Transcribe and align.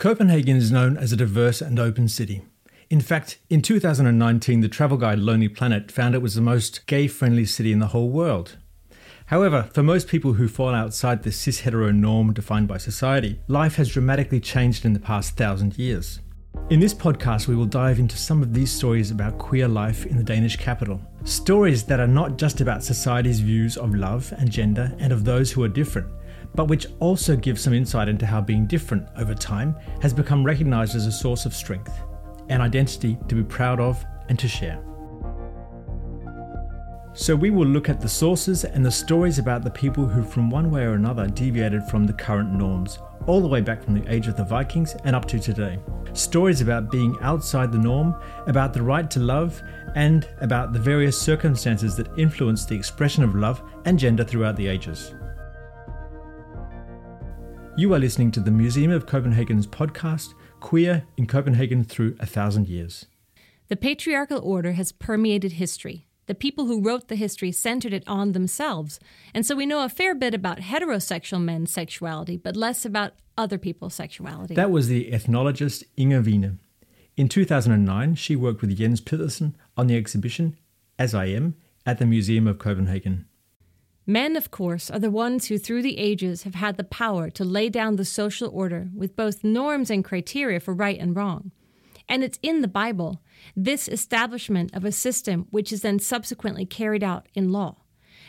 Copenhagen 0.00 0.56
is 0.56 0.72
known 0.72 0.96
as 0.96 1.12
a 1.12 1.16
diverse 1.16 1.60
and 1.60 1.78
open 1.78 2.08
city. 2.08 2.40
In 2.88 3.02
fact, 3.02 3.36
in 3.50 3.60
2019, 3.60 4.62
the 4.62 4.68
travel 4.70 4.96
guide 4.96 5.18
Lonely 5.18 5.46
Planet 5.46 5.92
found 5.92 6.14
it 6.14 6.22
was 6.22 6.34
the 6.34 6.40
most 6.40 6.86
gay 6.86 7.06
friendly 7.06 7.44
city 7.44 7.70
in 7.70 7.80
the 7.80 7.88
whole 7.88 8.08
world. 8.08 8.56
However, 9.26 9.68
for 9.74 9.82
most 9.82 10.08
people 10.08 10.32
who 10.32 10.48
fall 10.48 10.74
outside 10.74 11.22
the 11.22 11.30
cis 11.30 11.60
hetero 11.60 11.90
norm 11.90 12.32
defined 12.32 12.66
by 12.66 12.78
society, 12.78 13.40
life 13.46 13.74
has 13.74 13.90
dramatically 13.90 14.40
changed 14.40 14.86
in 14.86 14.94
the 14.94 15.00
past 15.00 15.36
thousand 15.36 15.76
years. 15.78 16.20
In 16.70 16.80
this 16.80 16.94
podcast, 16.94 17.46
we 17.46 17.54
will 17.54 17.66
dive 17.66 17.98
into 17.98 18.16
some 18.16 18.40
of 18.40 18.54
these 18.54 18.72
stories 18.72 19.10
about 19.10 19.36
queer 19.36 19.68
life 19.68 20.06
in 20.06 20.16
the 20.16 20.24
Danish 20.24 20.56
capital. 20.56 20.98
Stories 21.24 21.84
that 21.84 22.00
are 22.00 22.06
not 22.06 22.38
just 22.38 22.62
about 22.62 22.82
society's 22.82 23.40
views 23.40 23.76
of 23.76 23.94
love 23.94 24.32
and 24.38 24.50
gender 24.50 24.96
and 24.98 25.12
of 25.12 25.26
those 25.26 25.52
who 25.52 25.62
are 25.62 25.68
different, 25.68 26.08
but 26.54 26.68
which 26.68 26.86
also 26.98 27.36
gives 27.36 27.60
some 27.60 27.72
insight 27.72 28.08
into 28.08 28.26
how 28.26 28.40
being 28.40 28.66
different 28.66 29.08
over 29.16 29.34
time 29.34 29.76
has 30.02 30.12
become 30.12 30.44
recognized 30.44 30.96
as 30.96 31.06
a 31.06 31.12
source 31.12 31.46
of 31.46 31.54
strength, 31.54 31.92
an 32.48 32.60
identity 32.60 33.18
to 33.28 33.34
be 33.34 33.42
proud 33.42 33.80
of 33.80 34.04
and 34.28 34.38
to 34.38 34.48
share. 34.48 34.82
So, 37.12 37.34
we 37.34 37.50
will 37.50 37.66
look 37.66 37.88
at 37.88 38.00
the 38.00 38.08
sources 38.08 38.64
and 38.64 38.86
the 38.86 38.90
stories 38.90 39.38
about 39.40 39.64
the 39.64 39.70
people 39.70 40.06
who, 40.06 40.22
from 40.22 40.48
one 40.48 40.70
way 40.70 40.84
or 40.84 40.94
another, 40.94 41.26
deviated 41.26 41.82
from 41.84 42.06
the 42.06 42.12
current 42.12 42.52
norms, 42.52 43.00
all 43.26 43.40
the 43.40 43.48
way 43.48 43.60
back 43.60 43.82
from 43.82 43.94
the 43.94 44.12
age 44.12 44.28
of 44.28 44.36
the 44.36 44.44
Vikings 44.44 44.94
and 45.04 45.16
up 45.16 45.26
to 45.26 45.40
today. 45.40 45.78
Stories 46.12 46.60
about 46.60 46.90
being 46.90 47.16
outside 47.20 47.72
the 47.72 47.78
norm, 47.78 48.14
about 48.46 48.72
the 48.72 48.82
right 48.82 49.10
to 49.10 49.20
love, 49.20 49.60
and 49.96 50.28
about 50.40 50.72
the 50.72 50.78
various 50.78 51.20
circumstances 51.20 51.96
that 51.96 52.16
influence 52.16 52.64
the 52.64 52.76
expression 52.76 53.24
of 53.24 53.34
love 53.34 53.60
and 53.86 53.98
gender 53.98 54.24
throughout 54.24 54.56
the 54.56 54.68
ages. 54.68 55.12
You 57.80 57.94
are 57.94 57.98
listening 57.98 58.30
to 58.32 58.40
the 58.40 58.50
Museum 58.50 58.90
of 58.90 59.06
Copenhagen's 59.06 59.66
podcast, 59.66 60.34
Queer 60.60 61.02
in 61.16 61.26
Copenhagen 61.26 61.82
Through 61.82 62.14
a 62.20 62.26
Thousand 62.26 62.68
Years. 62.68 63.06
The 63.68 63.76
patriarchal 63.76 64.38
order 64.42 64.72
has 64.72 64.92
permeated 64.92 65.52
history. 65.52 66.06
The 66.26 66.34
people 66.34 66.66
who 66.66 66.82
wrote 66.82 67.08
the 67.08 67.16
history 67.16 67.50
centered 67.52 67.94
it 67.94 68.04
on 68.06 68.32
themselves, 68.32 69.00
and 69.32 69.46
so 69.46 69.56
we 69.56 69.64
know 69.64 69.82
a 69.82 69.88
fair 69.88 70.14
bit 70.14 70.34
about 70.34 70.58
heterosexual 70.58 71.40
men's 71.40 71.70
sexuality, 71.70 72.36
but 72.36 72.54
less 72.54 72.84
about 72.84 73.14
other 73.38 73.56
people's 73.56 73.94
sexuality. 73.94 74.54
That 74.54 74.70
was 74.70 74.88
the 74.88 75.10
ethnologist 75.10 75.82
Inger 75.96 76.20
Wine. 76.20 76.58
In 77.16 77.30
2009, 77.30 78.14
she 78.14 78.36
worked 78.36 78.60
with 78.60 78.76
Jens 78.76 79.00
Pedersen 79.00 79.56
on 79.78 79.86
the 79.86 79.96
exhibition 79.96 80.58
As 80.98 81.14
I 81.14 81.28
Am 81.28 81.54
at 81.86 81.98
the 81.98 82.04
Museum 82.04 82.46
of 82.46 82.58
Copenhagen. 82.58 83.24
Men, 84.10 84.34
of 84.34 84.50
course, 84.50 84.90
are 84.90 84.98
the 84.98 85.08
ones 85.08 85.46
who 85.46 85.56
through 85.56 85.82
the 85.82 85.96
ages 85.96 86.42
have 86.42 86.56
had 86.56 86.76
the 86.76 86.82
power 86.82 87.30
to 87.30 87.44
lay 87.44 87.68
down 87.68 87.94
the 87.94 88.04
social 88.04 88.50
order 88.52 88.88
with 88.92 89.14
both 89.14 89.44
norms 89.44 89.88
and 89.88 90.04
criteria 90.04 90.58
for 90.58 90.74
right 90.74 90.98
and 90.98 91.14
wrong. 91.14 91.52
And 92.08 92.24
it's 92.24 92.40
in 92.42 92.60
the 92.60 92.66
Bible, 92.66 93.22
this 93.54 93.86
establishment 93.86 94.74
of 94.74 94.84
a 94.84 94.90
system 94.90 95.46
which 95.50 95.72
is 95.72 95.82
then 95.82 96.00
subsequently 96.00 96.66
carried 96.66 97.04
out 97.04 97.28
in 97.34 97.52
law. 97.52 97.76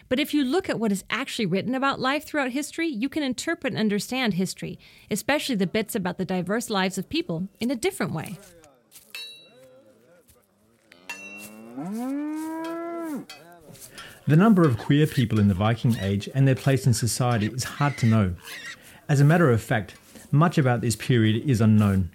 But 0.08 0.20
if 0.20 0.36
you 0.36 0.44
look 0.44 0.70
at 0.70 0.80
what 0.80 0.92
is 0.92 1.04
actually 1.10 1.48
written 1.48 1.74
about 1.74 2.00
life 2.00 2.26
throughout 2.26 2.52
history, 2.52 2.88
you 2.88 3.10
can 3.10 3.24
interpret 3.24 3.74
and 3.74 3.80
understand 3.80 4.36
history, 4.36 4.78
especially 5.10 5.56
the 5.56 5.66
bits 5.66 5.96
about 5.96 6.20
the 6.20 6.26
diverse 6.26 6.70
lives 6.70 7.00
of 7.00 7.10
people, 7.10 7.48
in 7.60 7.72
a 7.72 7.76
different 7.76 8.14
way. 8.14 8.38
The 14.28 14.36
number 14.36 14.62
of 14.62 14.78
queer 14.78 15.08
people 15.08 15.40
in 15.40 15.48
the 15.48 15.56
Viking 15.56 15.98
Age 16.00 16.30
and 16.36 16.48
their 16.48 16.56
place 16.56 16.86
in 16.86 16.94
society 16.94 17.48
is 17.48 17.64
hard 17.64 17.98
to 17.98 18.06
know. 18.06 18.36
As 19.10 19.20
a 19.20 19.26
matter 19.26 19.50
of 19.50 19.64
fact, 19.64 19.96
much 20.30 20.60
about 20.60 20.82
this 20.82 20.96
period 20.96 21.50
is 21.50 21.60
unknown. 21.60 22.12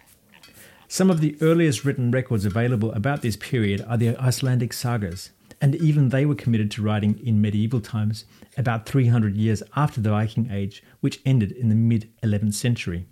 Some 0.86 1.10
of 1.10 1.20
the 1.20 1.36
earliest 1.40 1.84
written 1.84 2.12
records 2.12 2.44
available 2.44 2.92
about 2.92 3.22
this 3.22 3.36
period 3.36 3.84
are 3.88 3.96
the 3.96 4.16
Icelandic 4.16 4.72
sagas, 4.72 5.30
and 5.60 5.74
even 5.74 6.10
they 6.10 6.24
were 6.24 6.36
committed 6.36 6.70
to 6.72 6.82
writing 6.82 7.18
in 7.18 7.40
medieval 7.40 7.80
times, 7.80 8.24
about 8.56 8.86
300 8.86 9.36
years 9.36 9.64
after 9.74 10.00
the 10.00 10.10
Viking 10.10 10.48
Age, 10.48 10.84
which 11.00 11.20
ended 11.26 11.50
in 11.50 11.70
the 11.70 11.74
mid 11.74 12.08
11th 12.22 12.54
century. 12.54 13.08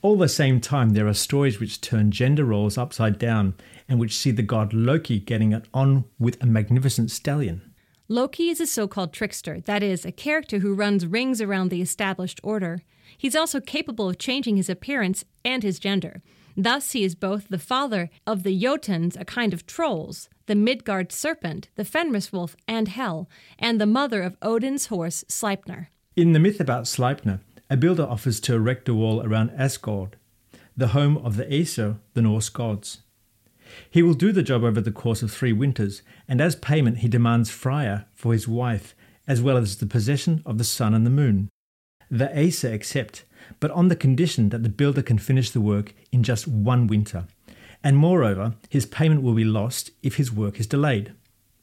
All 0.00 0.16
the 0.16 0.26
same 0.26 0.58
time, 0.58 0.90
there 0.90 1.06
are 1.06 1.14
stories 1.14 1.60
which 1.60 1.82
turn 1.82 2.10
gender 2.10 2.46
roles 2.46 2.78
upside 2.78 3.18
down 3.18 3.54
and 3.88 4.00
which 4.00 4.16
see 4.16 4.30
the 4.30 4.42
god 4.42 4.72
Loki 4.72 5.20
getting 5.20 5.52
it 5.52 5.66
on 5.74 6.06
with 6.18 6.42
a 6.42 6.46
magnificent 6.46 7.10
stallion. 7.10 7.71
Loki 8.12 8.50
is 8.50 8.60
a 8.60 8.66
so 8.66 8.86
called 8.86 9.14
trickster, 9.14 9.58
that 9.60 9.82
is, 9.82 10.04
a 10.04 10.12
character 10.12 10.58
who 10.58 10.74
runs 10.74 11.06
rings 11.06 11.40
around 11.40 11.70
the 11.70 11.80
established 11.80 12.42
order. 12.44 12.82
He's 13.16 13.34
also 13.34 13.58
capable 13.58 14.10
of 14.10 14.18
changing 14.18 14.58
his 14.58 14.68
appearance 14.68 15.24
and 15.46 15.62
his 15.62 15.78
gender. 15.78 16.20
Thus, 16.54 16.92
he 16.92 17.04
is 17.04 17.14
both 17.14 17.48
the 17.48 17.58
father 17.58 18.10
of 18.26 18.42
the 18.42 18.54
Jotuns, 18.54 19.18
a 19.18 19.24
kind 19.24 19.54
of 19.54 19.64
trolls, 19.64 20.28
the 20.44 20.54
Midgard 20.54 21.10
serpent, 21.10 21.70
the 21.76 21.86
Fenris 21.86 22.30
wolf, 22.30 22.54
and 22.68 22.88
Hel, 22.88 23.30
and 23.58 23.80
the 23.80 23.86
mother 23.86 24.20
of 24.20 24.36
Odin's 24.42 24.88
horse, 24.88 25.24
Sleipnir. 25.30 25.86
In 26.14 26.34
the 26.34 26.38
myth 26.38 26.60
about 26.60 26.84
Sleipnir, 26.84 27.40
a 27.70 27.78
builder 27.78 28.04
offers 28.04 28.40
to 28.40 28.54
erect 28.56 28.90
a 28.90 28.94
wall 28.94 29.22
around 29.22 29.52
Asgard, 29.56 30.16
the 30.76 30.88
home 30.88 31.16
of 31.16 31.38
the 31.38 31.50
Aesir, 31.50 31.96
the 32.12 32.20
Norse 32.20 32.50
gods. 32.50 32.98
He 33.90 34.02
will 34.02 34.14
do 34.14 34.32
the 34.32 34.42
job 34.42 34.64
over 34.64 34.80
the 34.80 34.90
course 34.90 35.22
of 35.22 35.30
three 35.30 35.52
winters, 35.52 36.02
and 36.26 36.40
as 36.40 36.56
payment 36.56 36.98
he 36.98 37.08
demands 37.08 37.50
Freya 37.50 38.06
for 38.14 38.32
his 38.32 38.48
wife, 38.48 38.94
as 39.26 39.42
well 39.42 39.56
as 39.56 39.76
the 39.76 39.86
possession 39.86 40.42
of 40.44 40.58
the 40.58 40.64
sun 40.64 40.94
and 40.94 41.06
the 41.06 41.10
moon. 41.10 41.48
The 42.10 42.30
Aesir 42.36 42.72
accept, 42.72 43.24
but 43.60 43.70
on 43.70 43.88
the 43.88 43.96
condition 43.96 44.50
that 44.50 44.62
the 44.62 44.68
builder 44.68 45.02
can 45.02 45.18
finish 45.18 45.50
the 45.50 45.60
work 45.60 45.94
in 46.10 46.22
just 46.22 46.46
one 46.46 46.86
winter, 46.86 47.26
and 47.82 47.96
moreover, 47.96 48.54
his 48.68 48.86
payment 48.86 49.22
will 49.22 49.34
be 49.34 49.44
lost 49.44 49.90
if 50.02 50.16
his 50.16 50.32
work 50.32 50.60
is 50.60 50.66
delayed. 50.66 51.12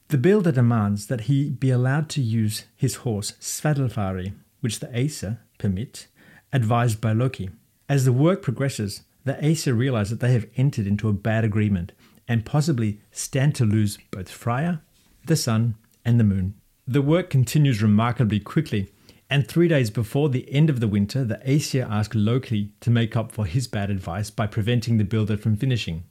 The 0.10 0.18
builder 0.18 0.52
demands 0.52 1.08
that 1.08 1.22
he 1.22 1.50
be 1.50 1.70
allowed 1.70 2.10
to 2.10 2.22
use 2.22 2.66
his 2.76 2.96
horse 2.96 3.34
Svadilfari, 3.40 4.34
which 4.60 4.80
the 4.80 4.90
Aesir 4.96 5.40
permit, 5.60 6.08
advised 6.52 7.00
by 7.00 7.14
Loki. 7.14 7.52
As 7.88 8.06
the 8.06 8.14
work 8.14 8.42
progresses, 8.42 9.04
the 9.24 9.38
Aesir 9.44 9.74
realize 9.74 10.10
that 10.10 10.20
they 10.20 10.34
have 10.34 10.48
entered 10.58 10.88
into 10.88 11.10
a 11.10 11.14
bad 11.14 11.44
agreement 11.44 11.92
and 12.30 12.46
possibly 12.46 13.02
stand 13.12 13.56
to 13.56 13.66
lose 13.66 13.98
both 14.12 14.30
Freya, 14.30 14.82
the 15.26 15.36
sun, 15.36 15.76
and 16.06 16.20
the 16.20 16.24
moon. 16.24 16.54
The 16.88 17.02
work 17.02 17.30
continues 17.30 17.84
remarkably 17.84 18.40
quickly, 18.40 18.90
and 19.30 19.48
three 19.48 19.68
days 19.68 19.90
before 19.90 20.30
the 20.30 20.52
end 20.52 20.70
of 20.70 20.80
the 20.80 20.88
winter, 20.88 21.26
the 21.26 21.42
Aesir 21.44 21.88
ask 21.90 22.14
Loki 22.16 22.72
to 22.82 22.90
make 22.90 23.18
up 23.18 23.32
for 23.32 23.46
his 23.46 23.68
bad 23.68 23.90
advice 23.90 24.30
by 24.30 24.48
preventing 24.48 24.98
the 24.98 25.04
builder 25.04 25.38
from 25.38 25.58
finishing. 25.58 26.04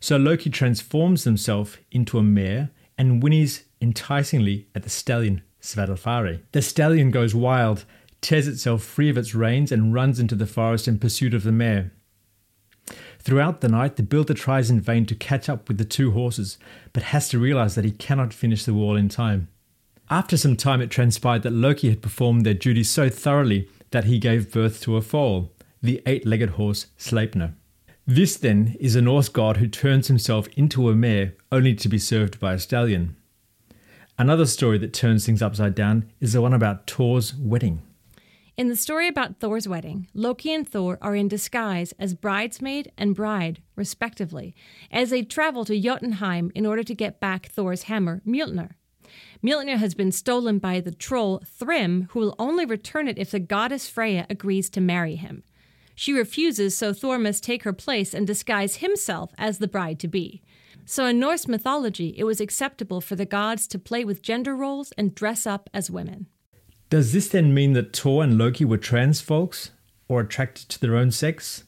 So 0.00 0.16
Loki 0.16 0.50
transforms 0.50 1.24
himself 1.24 1.78
into 1.90 2.18
a 2.18 2.22
mare 2.22 2.70
and 2.98 3.22
whinnies 3.22 3.62
enticingly 3.80 4.66
at 4.74 4.82
the 4.82 4.90
stallion 4.90 5.42
Svadilfari. 5.60 6.40
The 6.52 6.62
stallion 6.62 7.10
goes 7.10 7.34
wild, 7.34 7.84
tears 8.20 8.48
itself 8.48 8.82
free 8.82 9.08
of 9.08 9.18
its 9.18 9.34
reins, 9.34 9.70
and 9.70 9.94
runs 9.94 10.18
into 10.18 10.34
the 10.34 10.46
forest 10.46 10.88
in 10.88 10.98
pursuit 10.98 11.34
of 11.34 11.42
the 11.42 11.52
mare. 11.52 11.92
Throughout 13.22 13.60
the 13.60 13.68
night, 13.68 13.96
the 13.96 14.02
builder 14.02 14.34
tries 14.34 14.70
in 14.70 14.80
vain 14.80 15.04
to 15.06 15.14
catch 15.14 15.48
up 15.48 15.68
with 15.68 15.78
the 15.78 15.84
two 15.84 16.12
horses, 16.12 16.58
but 16.92 17.04
has 17.04 17.28
to 17.28 17.38
realize 17.38 17.74
that 17.74 17.84
he 17.84 17.92
cannot 17.92 18.32
finish 18.32 18.64
the 18.64 18.74
wall 18.74 18.96
in 18.96 19.08
time. 19.08 19.48
After 20.08 20.36
some 20.36 20.56
time, 20.56 20.80
it 20.80 20.90
transpired 20.90 21.42
that 21.42 21.52
Loki 21.52 21.90
had 21.90 22.02
performed 22.02 22.44
their 22.44 22.54
duty 22.54 22.82
so 22.82 23.08
thoroughly 23.08 23.68
that 23.90 24.04
he 24.04 24.18
gave 24.18 24.52
birth 24.52 24.80
to 24.82 24.96
a 24.96 25.02
foal, 25.02 25.52
the 25.82 26.02
eight 26.06 26.26
legged 26.26 26.50
horse 26.50 26.86
Sleipnir. 26.98 27.52
This, 28.06 28.36
then, 28.36 28.76
is 28.80 28.96
a 28.96 29.02
Norse 29.02 29.28
god 29.28 29.58
who 29.58 29.68
turns 29.68 30.08
himself 30.08 30.48
into 30.56 30.88
a 30.88 30.96
mare 30.96 31.34
only 31.52 31.74
to 31.74 31.88
be 31.88 31.98
served 31.98 32.40
by 32.40 32.54
a 32.54 32.58
stallion. 32.58 33.16
Another 34.18 34.46
story 34.46 34.78
that 34.78 34.92
turns 34.92 35.24
things 35.24 35.42
upside 35.42 35.74
down 35.74 36.10
is 36.20 36.32
the 36.32 36.42
one 36.42 36.52
about 36.52 36.90
Thor's 36.90 37.34
wedding. 37.34 37.82
In 38.60 38.68
the 38.68 38.76
story 38.76 39.08
about 39.08 39.40
Thor's 39.40 39.66
wedding, 39.66 40.08
Loki 40.12 40.52
and 40.52 40.68
Thor 40.68 40.98
are 41.00 41.16
in 41.16 41.28
disguise 41.28 41.94
as 41.98 42.12
bridesmaid 42.12 42.92
and 42.98 43.14
bride, 43.14 43.62
respectively, 43.74 44.54
as 44.90 45.08
they 45.08 45.22
travel 45.22 45.64
to 45.64 45.80
Jotunheim 45.80 46.52
in 46.54 46.66
order 46.66 46.82
to 46.82 46.94
get 46.94 47.20
back 47.20 47.46
Thor's 47.46 47.84
hammer, 47.84 48.20
Mjolnir. 48.26 48.72
Mjolnir 49.42 49.78
has 49.78 49.94
been 49.94 50.12
stolen 50.12 50.58
by 50.58 50.78
the 50.78 50.90
troll 50.90 51.42
Thrym, 51.46 52.08
who 52.10 52.18
will 52.18 52.36
only 52.38 52.66
return 52.66 53.08
it 53.08 53.16
if 53.16 53.30
the 53.30 53.40
goddess 53.40 53.88
Freya 53.88 54.26
agrees 54.28 54.68
to 54.68 54.80
marry 54.82 55.16
him. 55.16 55.42
She 55.94 56.12
refuses, 56.12 56.76
so 56.76 56.92
Thor 56.92 57.16
must 57.16 57.42
take 57.42 57.62
her 57.62 57.72
place 57.72 58.12
and 58.12 58.26
disguise 58.26 58.76
himself 58.76 59.32
as 59.38 59.56
the 59.56 59.68
bride 59.68 59.98
to 60.00 60.06
be. 60.06 60.42
So 60.84 61.06
in 61.06 61.18
Norse 61.18 61.48
mythology, 61.48 62.14
it 62.18 62.24
was 62.24 62.42
acceptable 62.42 63.00
for 63.00 63.16
the 63.16 63.24
gods 63.24 63.66
to 63.68 63.78
play 63.78 64.04
with 64.04 64.20
gender 64.20 64.54
roles 64.54 64.92
and 64.98 65.14
dress 65.14 65.46
up 65.46 65.70
as 65.72 65.90
women. 65.90 66.26
Does 66.90 67.12
this 67.12 67.28
then 67.28 67.54
mean 67.54 67.72
that 67.74 67.96
Thor 67.96 68.24
and 68.24 68.36
Loki 68.36 68.64
were 68.64 68.76
trans 68.76 69.20
folks 69.20 69.70
or 70.08 70.20
attracted 70.20 70.68
to 70.70 70.80
their 70.80 70.96
own 70.96 71.12
sex? 71.12 71.62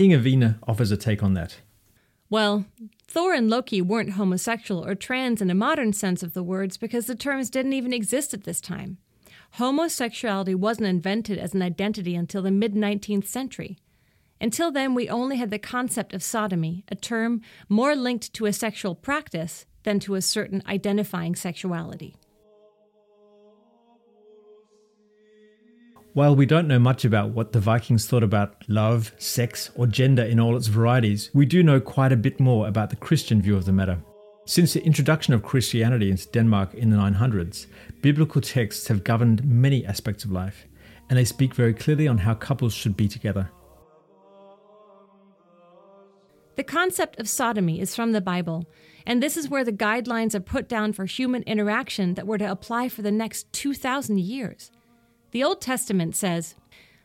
Wine 0.00 0.58
offers 0.66 0.90
a 0.90 0.96
take 0.96 1.22
on 1.22 1.34
that. 1.34 1.60
Well, 2.28 2.66
Thor 3.06 3.32
and 3.32 3.48
Loki 3.48 3.80
weren't 3.80 4.14
homosexual 4.14 4.84
or 4.84 4.96
trans 4.96 5.40
in 5.40 5.48
a 5.48 5.54
modern 5.54 5.92
sense 5.92 6.24
of 6.24 6.34
the 6.34 6.42
words 6.42 6.76
because 6.76 7.06
the 7.06 7.14
terms 7.14 7.50
didn't 7.50 7.74
even 7.74 7.92
exist 7.92 8.34
at 8.34 8.42
this 8.42 8.60
time. 8.60 8.98
Homosexuality 9.52 10.56
wasn't 10.56 10.88
invented 10.88 11.38
as 11.38 11.54
an 11.54 11.62
identity 11.62 12.16
until 12.16 12.42
the 12.42 12.50
mid 12.50 12.74
19th 12.74 13.26
century. 13.26 13.78
Until 14.40 14.72
then, 14.72 14.92
we 14.92 15.08
only 15.08 15.36
had 15.36 15.50
the 15.50 15.58
concept 15.58 16.12
of 16.12 16.22
sodomy, 16.22 16.84
a 16.88 16.96
term 16.96 17.42
more 17.68 17.94
linked 17.94 18.34
to 18.34 18.46
a 18.46 18.52
sexual 18.52 18.96
practice 18.96 19.66
than 19.84 20.00
to 20.00 20.16
a 20.16 20.20
certain 20.20 20.64
identifying 20.66 21.36
sexuality. 21.36 22.16
While 26.16 26.34
we 26.34 26.46
don't 26.46 26.66
know 26.66 26.78
much 26.78 27.04
about 27.04 27.32
what 27.32 27.52
the 27.52 27.60
Vikings 27.60 28.06
thought 28.06 28.22
about 28.22 28.64
love, 28.68 29.12
sex, 29.18 29.70
or 29.74 29.86
gender 29.86 30.22
in 30.22 30.40
all 30.40 30.56
its 30.56 30.66
varieties, 30.66 31.30
we 31.34 31.44
do 31.44 31.62
know 31.62 31.78
quite 31.78 32.10
a 32.10 32.16
bit 32.16 32.40
more 32.40 32.68
about 32.68 32.88
the 32.88 32.96
Christian 32.96 33.42
view 33.42 33.54
of 33.54 33.66
the 33.66 33.72
matter. 33.72 33.98
Since 34.46 34.72
the 34.72 34.82
introduction 34.82 35.34
of 35.34 35.42
Christianity 35.42 36.10
into 36.10 36.26
Denmark 36.30 36.72
in 36.72 36.88
the 36.88 36.96
900s, 36.96 37.66
biblical 38.00 38.40
texts 38.40 38.88
have 38.88 39.04
governed 39.04 39.44
many 39.44 39.84
aspects 39.84 40.24
of 40.24 40.32
life, 40.32 40.64
and 41.10 41.18
they 41.18 41.24
speak 41.26 41.54
very 41.54 41.74
clearly 41.74 42.08
on 42.08 42.16
how 42.16 42.32
couples 42.32 42.72
should 42.72 42.96
be 42.96 43.08
together. 43.08 43.50
The 46.56 46.64
concept 46.64 47.20
of 47.20 47.28
sodomy 47.28 47.78
is 47.78 47.94
from 47.94 48.12
the 48.12 48.22
Bible, 48.22 48.64
and 49.04 49.22
this 49.22 49.36
is 49.36 49.50
where 49.50 49.64
the 49.64 49.70
guidelines 49.70 50.34
are 50.34 50.40
put 50.40 50.66
down 50.66 50.94
for 50.94 51.04
human 51.04 51.42
interaction 51.42 52.14
that 52.14 52.26
were 52.26 52.38
to 52.38 52.50
apply 52.50 52.88
for 52.88 53.02
the 53.02 53.12
next 53.12 53.52
2,000 53.52 54.18
years. 54.18 54.70
The 55.30 55.44
Old 55.44 55.60
Testament 55.60 56.14
says, 56.16 56.54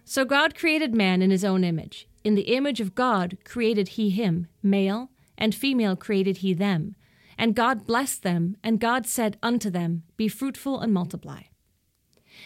So 0.05 0.25
God 0.25 0.55
created 0.55 0.93
man 0.93 1.21
in 1.21 1.31
his 1.31 1.43
own 1.43 1.63
image. 1.63 2.07
In 2.23 2.35
the 2.35 2.53
image 2.55 2.79
of 2.79 2.95
God 2.95 3.37
created 3.43 3.89
he 3.89 4.09
him, 4.09 4.47
male 4.61 5.09
and 5.37 5.55
female 5.55 5.95
created 5.95 6.37
he 6.37 6.53
them. 6.53 6.95
And 7.37 7.55
God 7.55 7.87
blessed 7.87 8.21
them, 8.21 8.57
and 8.63 8.79
God 8.79 9.07
said 9.07 9.37
unto 9.41 9.71
them, 9.71 10.03
Be 10.17 10.27
fruitful 10.27 10.79
and 10.79 10.93
multiply. 10.93 11.43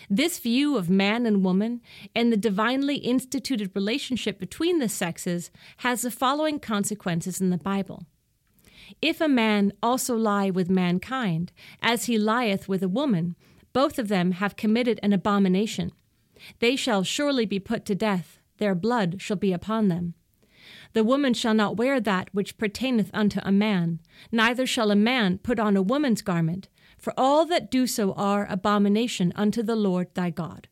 This 0.10 0.39
view 0.39 0.77
of 0.77 0.89
man 0.89 1.25
and 1.25 1.44
woman 1.44 1.81
and 2.16 2.31
the 2.31 2.38
divinely 2.38 2.98
instituted 2.98 3.71
relationship 3.75 4.39
between 4.39 4.80
the 4.80 4.89
sexes 4.89 5.51
has 5.78 6.01
the 6.01 6.12
following 6.12 6.60
consequences 6.60 7.42
in 7.42 7.50
the 7.50 7.57
Bible. 7.57 8.06
If 9.01 9.19
a 9.19 9.28
man 9.28 9.74
also 9.81 10.16
lie 10.16 10.50
with 10.50 10.69
mankind, 10.69 11.51
as 11.81 12.06
he 12.06 12.18
lieth 12.18 12.69
with 12.69 12.83
a 12.83 12.88
woman, 12.88 13.36
both 13.75 14.00
of 14.00 14.07
them 14.07 14.31
have 14.31 14.56
committed 14.56 15.01
an 15.04 15.12
abomination. 15.12 15.92
They 16.60 16.77
shall 16.77 17.04
surely 17.04 17.45
be 17.45 17.60
put 17.60 17.83
to 17.86 17.94
death, 17.94 18.39
their 18.57 18.74
blood 18.74 19.22
shall 19.22 19.36
be 19.36 19.51
upon 19.51 19.89
them. 19.89 20.13
The 20.94 21.04
woman 21.04 21.33
shall 21.33 21.54
not 21.54 21.75
wear 21.75 22.00
that 22.00 22.30
which 22.31 22.57
pertaineth 22.57 23.12
unto 23.13 23.42
a 23.44 23.51
man, 23.51 24.00
neither 24.31 24.66
shall 24.66 24.92
a 24.92 24.95
man 24.95 25.39
put 25.39 25.60
on 25.60 25.75
a 25.75 25.81
woman's 25.81 26.22
garment, 26.22 26.69
for 26.98 27.13
all 27.18 27.45
that 27.48 27.69
do 27.69 27.86
so 27.86 28.13
are 28.13 28.48
abomination 28.50 29.33
unto 29.36 29.62
the 29.62 29.75
Lord 29.75 30.07
thy 30.13 30.30
God. 30.30 30.69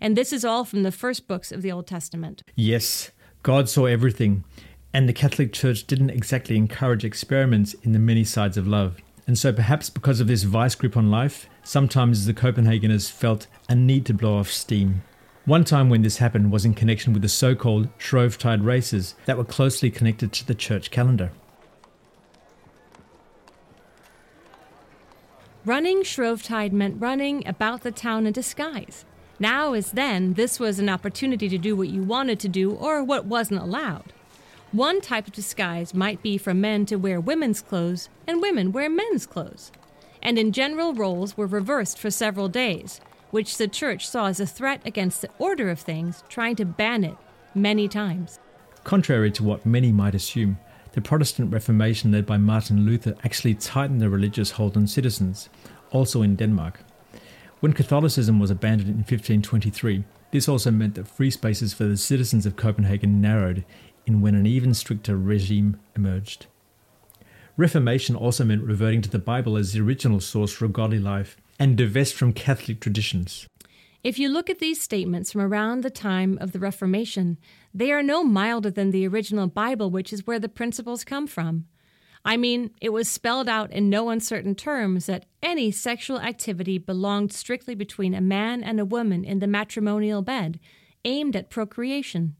And 0.00 0.16
this 0.16 0.32
is 0.32 0.42
all 0.42 0.64
from 0.64 0.84
the 0.84 0.90
first 0.90 1.28
books 1.28 1.52
of 1.52 1.60
the 1.60 1.70
Old 1.70 1.86
Testament. 1.86 2.42
Yes, 2.56 3.10
God 3.42 3.68
saw 3.68 3.84
everything, 3.84 4.42
and 4.94 5.06
the 5.06 5.12
Catholic 5.12 5.52
Church 5.52 5.86
didn't 5.86 6.08
exactly 6.08 6.56
encourage 6.56 7.04
experiments 7.04 7.74
in 7.82 7.92
the 7.92 7.98
many 7.98 8.24
sides 8.24 8.56
of 8.56 8.66
love. 8.66 9.02
And 9.26 9.38
so, 9.38 9.52
perhaps 9.52 9.90
because 9.90 10.18
of 10.18 10.28
this 10.28 10.44
vice 10.44 10.74
grip 10.74 10.96
on 10.96 11.10
life, 11.10 11.46
sometimes 11.62 12.26
the 12.26 12.34
Copenhageners 12.34 13.10
felt 13.10 13.46
a 13.68 13.74
need 13.74 14.06
to 14.06 14.14
blow 14.14 14.38
off 14.38 14.50
steam. 14.50 15.02
One 15.44 15.64
time 15.64 15.90
when 15.90 16.02
this 16.02 16.18
happened 16.18 16.52
was 16.52 16.64
in 16.64 16.74
connection 16.74 17.12
with 17.12 17.22
the 17.22 17.28
so 17.28 17.54
called 17.54 17.88
Shrovetide 17.98 18.64
races 18.64 19.14
that 19.26 19.36
were 19.36 19.44
closely 19.44 19.90
connected 19.90 20.32
to 20.32 20.46
the 20.46 20.54
church 20.54 20.90
calendar. 20.90 21.32
Running 25.64 26.02
Shrovetide 26.02 26.72
meant 26.72 27.00
running 27.00 27.46
about 27.46 27.82
the 27.82 27.92
town 27.92 28.26
in 28.26 28.32
disguise. 28.32 29.04
Now, 29.38 29.72
as 29.72 29.92
then, 29.92 30.34
this 30.34 30.60
was 30.60 30.78
an 30.78 30.88
opportunity 30.88 31.48
to 31.48 31.58
do 31.58 31.74
what 31.74 31.88
you 31.88 32.02
wanted 32.02 32.38
to 32.40 32.48
do 32.48 32.72
or 32.72 33.02
what 33.02 33.26
wasn't 33.26 33.62
allowed. 33.62 34.12
One 34.72 35.00
type 35.00 35.26
of 35.26 35.32
disguise 35.32 35.92
might 35.92 36.22
be 36.22 36.38
for 36.38 36.54
men 36.54 36.86
to 36.86 36.96
wear 36.96 37.20
women's 37.20 37.60
clothes 37.60 38.08
and 38.26 38.40
women 38.40 38.72
wear 38.72 38.88
men's 38.88 39.26
clothes. 39.26 39.70
And 40.22 40.38
in 40.38 40.52
general, 40.52 40.94
roles 40.94 41.36
were 41.36 41.46
reversed 41.46 41.98
for 41.98 42.10
several 42.10 42.48
days, 42.48 43.00
which 43.30 43.58
the 43.58 43.68
church 43.68 44.08
saw 44.08 44.26
as 44.26 44.40
a 44.40 44.46
threat 44.46 44.80
against 44.84 45.20
the 45.20 45.30
order 45.38 45.68
of 45.68 45.80
things, 45.80 46.22
trying 46.28 46.56
to 46.56 46.64
ban 46.64 47.02
it 47.02 47.16
many 47.54 47.88
times. 47.88 48.38
Contrary 48.84 49.30
to 49.32 49.42
what 49.42 49.66
many 49.66 49.90
might 49.90 50.14
assume, 50.14 50.58
the 50.92 51.00
Protestant 51.00 51.52
Reformation 51.52 52.12
led 52.12 52.26
by 52.26 52.36
Martin 52.36 52.84
Luther 52.84 53.16
actually 53.24 53.54
tightened 53.54 54.00
the 54.00 54.10
religious 54.10 54.52
hold 54.52 54.76
on 54.76 54.86
citizens, 54.86 55.48
also 55.90 56.22
in 56.22 56.36
Denmark. 56.36 56.80
When 57.60 57.72
Catholicism 57.72 58.38
was 58.38 58.50
abandoned 58.50 58.90
in 58.90 58.96
1523, 58.96 60.04
this 60.32 60.48
also 60.48 60.70
meant 60.70 60.94
that 60.96 61.08
free 61.08 61.30
spaces 61.30 61.72
for 61.72 61.84
the 61.84 61.96
citizens 61.96 62.44
of 62.44 62.56
Copenhagen 62.56 63.20
narrowed 63.20 63.64
in 64.06 64.20
when 64.20 64.34
an 64.34 64.46
even 64.46 64.74
stricter 64.74 65.16
regime 65.16 65.78
emerged. 65.94 66.46
Reformation 67.56 68.16
also 68.16 68.44
meant 68.44 68.62
reverting 68.62 69.02
to 69.02 69.10
the 69.10 69.18
Bible 69.18 69.56
as 69.56 69.72
the 69.72 69.80
original 69.80 70.20
source 70.20 70.52
for 70.52 70.64
a 70.64 70.70
godly 70.70 70.98
life 70.98 71.36
and 71.58 71.76
divest 71.76 72.14
from 72.14 72.32
Catholic 72.32 72.80
traditions. 72.80 73.46
If 74.02 74.18
you 74.18 74.30
look 74.30 74.48
at 74.48 74.58
these 74.58 74.80
statements 74.80 75.30
from 75.30 75.42
around 75.42 75.82
the 75.82 75.90
time 75.90 76.38
of 76.40 76.52
the 76.52 76.58
Reformation, 76.58 77.38
they 77.72 77.92
are 77.92 78.02
no 78.02 78.24
milder 78.24 78.70
than 78.70 78.90
the 78.90 79.06
original 79.06 79.46
Bible, 79.46 79.90
which 79.90 80.12
is 80.12 80.26
where 80.26 80.40
the 80.40 80.48
principles 80.48 81.04
come 81.04 81.26
from. 81.26 81.66
I 82.24 82.36
mean, 82.36 82.70
it 82.80 82.90
was 82.90 83.08
spelled 83.08 83.48
out 83.48 83.70
in 83.70 83.90
no 83.90 84.08
uncertain 84.08 84.54
terms 84.54 85.06
that 85.06 85.26
any 85.42 85.70
sexual 85.70 86.20
activity 86.20 86.78
belonged 86.78 87.32
strictly 87.32 87.74
between 87.74 88.14
a 88.14 88.20
man 88.20 88.62
and 88.64 88.80
a 88.80 88.84
woman 88.84 89.24
in 89.24 89.40
the 89.40 89.46
matrimonial 89.46 90.22
bed, 90.22 90.58
aimed 91.04 91.36
at 91.36 91.50
procreation. 91.50 92.36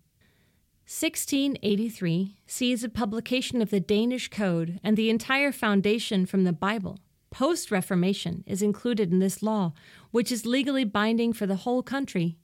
1683 0.93 2.37
sees 2.47 2.85
a 2.85 2.89
publication 2.89 3.63
of 3.63 3.71
the 3.71 3.81
Danish 3.81 4.29
Code 4.29 4.79
and 4.85 4.95
the 4.95 5.09
entire 5.09 5.51
foundation 5.51 6.27
from 6.27 6.45
the 6.45 6.53
Bible. 6.53 6.99
Post 7.31 7.71
Reformation 7.71 8.45
is 8.47 8.61
included 8.61 9.11
in 9.11 9.19
this 9.19 9.43
law, 9.43 9.73
which 10.11 10.31
is 10.31 10.45
legally 10.45 10.85
binding 10.85 11.33
for 11.33 11.47
the 11.47 11.57
whole 11.57 11.83
country. 11.83 12.37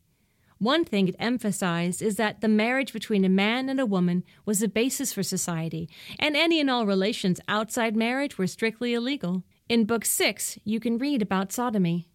One 0.57 0.87
thing 0.87 1.09
it 1.09 1.15
emphasized 1.19 2.01
is 2.01 2.17
that 2.17 2.41
the 2.41 2.49
marriage 2.49 2.95
between 2.95 3.23
a 3.23 3.29
man 3.29 3.69
and 3.69 3.79
a 3.79 3.85
woman 3.85 4.25
was 4.47 4.61
the 4.61 4.67
basis 4.67 5.13
for 5.13 5.23
society, 5.23 5.87
and 6.19 6.35
any 6.35 6.59
and 6.59 6.71
all 6.71 6.87
relations 6.87 7.41
outside 7.49 7.95
marriage 7.95 8.39
were 8.39 8.47
strictly 8.47 8.95
illegal. 8.95 9.45
In 9.69 9.85
Book 9.85 10.07
6, 10.07 10.59
you 10.65 10.81
can 10.81 10.97
read 10.97 11.21
about 11.21 11.53
sodomy. 11.53 12.09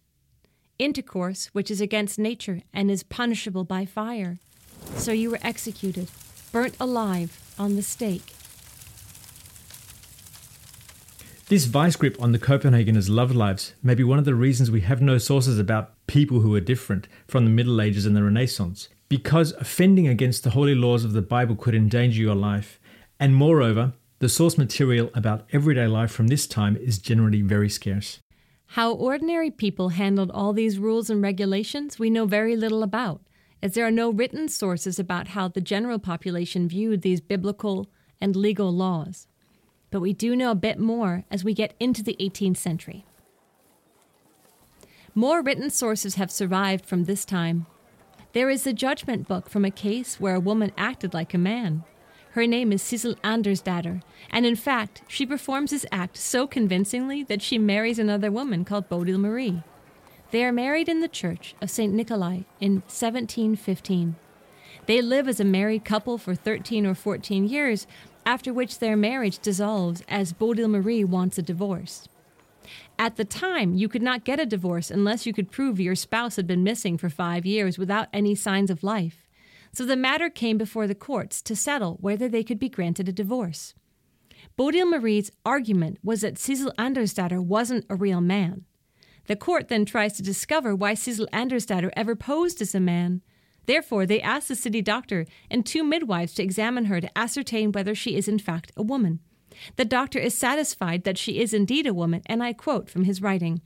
Intercourse, 0.80 1.46
which 1.52 1.70
is 1.70 1.80
against 1.80 2.18
nature 2.18 2.62
and 2.72 2.90
is 2.90 3.04
punishable 3.04 3.62
by 3.62 3.86
fire. 3.86 4.38
So 4.96 5.12
you 5.12 5.30
were 5.30 5.38
executed 5.40 6.10
burnt 6.54 6.76
alive 6.78 7.40
on 7.58 7.74
the 7.74 7.82
stake. 7.82 8.32
This 11.48 11.64
vice 11.64 11.96
grip 11.96 12.16
on 12.22 12.30
the 12.30 12.38
Copenhageners' 12.38 13.10
love 13.10 13.34
lives 13.34 13.74
may 13.82 13.96
be 13.96 14.04
one 14.04 14.20
of 14.20 14.24
the 14.24 14.36
reasons 14.36 14.70
we 14.70 14.82
have 14.82 15.02
no 15.02 15.18
sources 15.18 15.58
about 15.58 16.06
people 16.06 16.40
who 16.40 16.54
are 16.54 16.60
different 16.60 17.08
from 17.26 17.44
the 17.44 17.50
Middle 17.50 17.80
Ages 17.80 18.06
and 18.06 18.14
the 18.14 18.22
Renaissance, 18.22 18.88
because 19.08 19.50
offending 19.54 20.06
against 20.06 20.44
the 20.44 20.50
holy 20.50 20.76
laws 20.76 21.04
of 21.04 21.12
the 21.12 21.22
Bible 21.22 21.56
could 21.56 21.74
endanger 21.74 22.22
your 22.22 22.36
life, 22.36 22.78
and 23.18 23.34
moreover, 23.34 23.92
the 24.20 24.28
source 24.28 24.56
material 24.56 25.10
about 25.12 25.48
everyday 25.52 25.88
life 25.88 26.12
from 26.12 26.28
this 26.28 26.46
time 26.46 26.76
is 26.76 26.98
generally 26.98 27.42
very 27.42 27.68
scarce. 27.68 28.20
How 28.68 28.92
ordinary 28.92 29.50
people 29.50 29.88
handled 29.88 30.30
all 30.30 30.52
these 30.52 30.78
rules 30.78 31.10
and 31.10 31.20
regulations, 31.20 31.98
we 31.98 32.10
know 32.10 32.26
very 32.26 32.54
little 32.54 32.84
about 32.84 33.22
as 33.64 33.72
there 33.72 33.86
are 33.86 33.90
no 33.90 34.10
written 34.10 34.46
sources 34.46 34.98
about 34.98 35.28
how 35.28 35.48
the 35.48 35.60
general 35.60 35.98
population 35.98 36.68
viewed 36.68 37.00
these 37.00 37.22
biblical 37.22 37.88
and 38.20 38.36
legal 38.36 38.70
laws. 38.70 39.26
But 39.90 40.00
we 40.00 40.12
do 40.12 40.36
know 40.36 40.50
a 40.50 40.54
bit 40.54 40.78
more 40.78 41.24
as 41.30 41.44
we 41.44 41.54
get 41.54 41.72
into 41.80 42.02
the 42.02 42.14
18th 42.20 42.58
century. 42.58 43.06
More 45.14 45.40
written 45.40 45.70
sources 45.70 46.16
have 46.16 46.30
survived 46.30 46.84
from 46.84 47.04
this 47.04 47.24
time. 47.24 47.64
There 48.34 48.50
is 48.50 48.66
a 48.66 48.74
judgment 48.74 49.26
book 49.26 49.48
from 49.48 49.64
a 49.64 49.70
case 49.70 50.20
where 50.20 50.34
a 50.34 50.40
woman 50.40 50.70
acted 50.76 51.14
like 51.14 51.32
a 51.32 51.38
man. 51.38 51.84
Her 52.32 52.46
name 52.46 52.70
is 52.70 52.82
Cecil 52.82 53.14
Andersdatter, 53.24 54.02
and 54.28 54.44
in 54.44 54.56
fact, 54.56 55.02
she 55.08 55.24
performs 55.24 55.70
this 55.70 55.86
act 55.90 56.18
so 56.18 56.46
convincingly 56.46 57.22
that 57.22 57.40
she 57.40 57.56
marries 57.56 57.98
another 57.98 58.30
woman 58.30 58.66
called 58.66 58.90
Bodil 58.90 59.18
Marie. 59.18 59.62
They 60.34 60.44
are 60.44 60.50
married 60.50 60.88
in 60.88 60.98
the 60.98 61.06
church 61.06 61.54
of 61.62 61.70
St. 61.70 61.94
Nikolai 61.94 62.40
in 62.58 62.82
1715. 62.88 64.16
They 64.86 65.00
live 65.00 65.28
as 65.28 65.38
a 65.38 65.44
married 65.44 65.84
couple 65.84 66.18
for 66.18 66.34
13 66.34 66.86
or 66.86 66.96
14 66.96 67.46
years, 67.46 67.86
after 68.26 68.52
which 68.52 68.80
their 68.80 68.96
marriage 68.96 69.38
dissolves 69.38 70.02
as 70.08 70.32
Bodil 70.32 70.68
Marie 70.68 71.04
wants 71.04 71.38
a 71.38 71.42
divorce. 71.42 72.08
At 72.98 73.14
the 73.14 73.24
time, 73.24 73.76
you 73.76 73.88
could 73.88 74.02
not 74.02 74.24
get 74.24 74.40
a 74.40 74.44
divorce 74.44 74.90
unless 74.90 75.24
you 75.24 75.32
could 75.32 75.52
prove 75.52 75.78
your 75.78 75.94
spouse 75.94 76.34
had 76.34 76.48
been 76.48 76.64
missing 76.64 76.98
for 76.98 77.08
five 77.08 77.46
years 77.46 77.78
without 77.78 78.08
any 78.12 78.34
signs 78.34 78.70
of 78.70 78.82
life. 78.82 79.28
So 79.70 79.86
the 79.86 79.94
matter 79.94 80.28
came 80.28 80.58
before 80.58 80.88
the 80.88 80.96
courts 80.96 81.40
to 81.42 81.54
settle 81.54 81.96
whether 82.00 82.28
they 82.28 82.42
could 82.42 82.58
be 82.58 82.68
granted 82.68 83.08
a 83.08 83.12
divorce. 83.12 83.74
Bodil 84.58 84.90
Marie's 84.90 85.30
argument 85.46 85.98
was 86.02 86.22
that 86.22 86.38
Sissel 86.38 86.72
Andersdatter 86.76 87.38
wasn't 87.38 87.86
a 87.88 87.94
real 87.94 88.20
man. 88.20 88.64
The 89.26 89.36
court 89.36 89.68
then 89.68 89.84
tries 89.84 90.14
to 90.14 90.22
discover 90.22 90.74
why 90.74 90.94
Sissel 90.94 91.28
Andersdatter 91.32 91.90
ever 91.96 92.14
posed 92.14 92.60
as 92.60 92.74
a 92.74 92.80
man. 92.80 93.22
Therefore, 93.66 94.04
they 94.04 94.20
ask 94.20 94.48
the 94.48 94.54
city 94.54 94.82
doctor 94.82 95.26
and 95.50 95.64
two 95.64 95.82
midwives 95.82 96.34
to 96.34 96.42
examine 96.42 96.86
her 96.86 97.00
to 97.00 97.18
ascertain 97.18 97.72
whether 97.72 97.94
she 97.94 98.16
is 98.16 98.28
in 98.28 98.38
fact 98.38 98.72
a 98.76 98.82
woman. 98.82 99.20
The 99.76 99.84
doctor 99.84 100.18
is 100.18 100.36
satisfied 100.36 101.04
that 101.04 101.18
she 101.18 101.40
is 101.40 101.54
indeed 101.54 101.86
a 101.86 101.94
woman, 101.94 102.22
and 102.26 102.42
I 102.42 102.52
quote 102.52 102.90
from 102.90 103.04
his 103.04 103.22
writing 103.22 103.62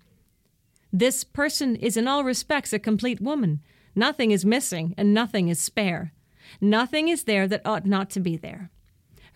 This 0.92 1.24
person 1.24 1.74
is 1.76 1.96
in 1.96 2.06
all 2.06 2.24
respects 2.24 2.72
a 2.72 2.78
complete 2.78 3.20
woman. 3.20 3.60
Nothing 3.94 4.30
is 4.30 4.44
missing, 4.44 4.94
and 4.96 5.12
nothing 5.12 5.48
is 5.48 5.58
spare. 5.58 6.12
Nothing 6.60 7.08
is 7.08 7.24
there 7.24 7.48
that 7.48 7.66
ought 7.66 7.86
not 7.86 8.10
to 8.10 8.20
be 8.20 8.36
there. 8.36 8.70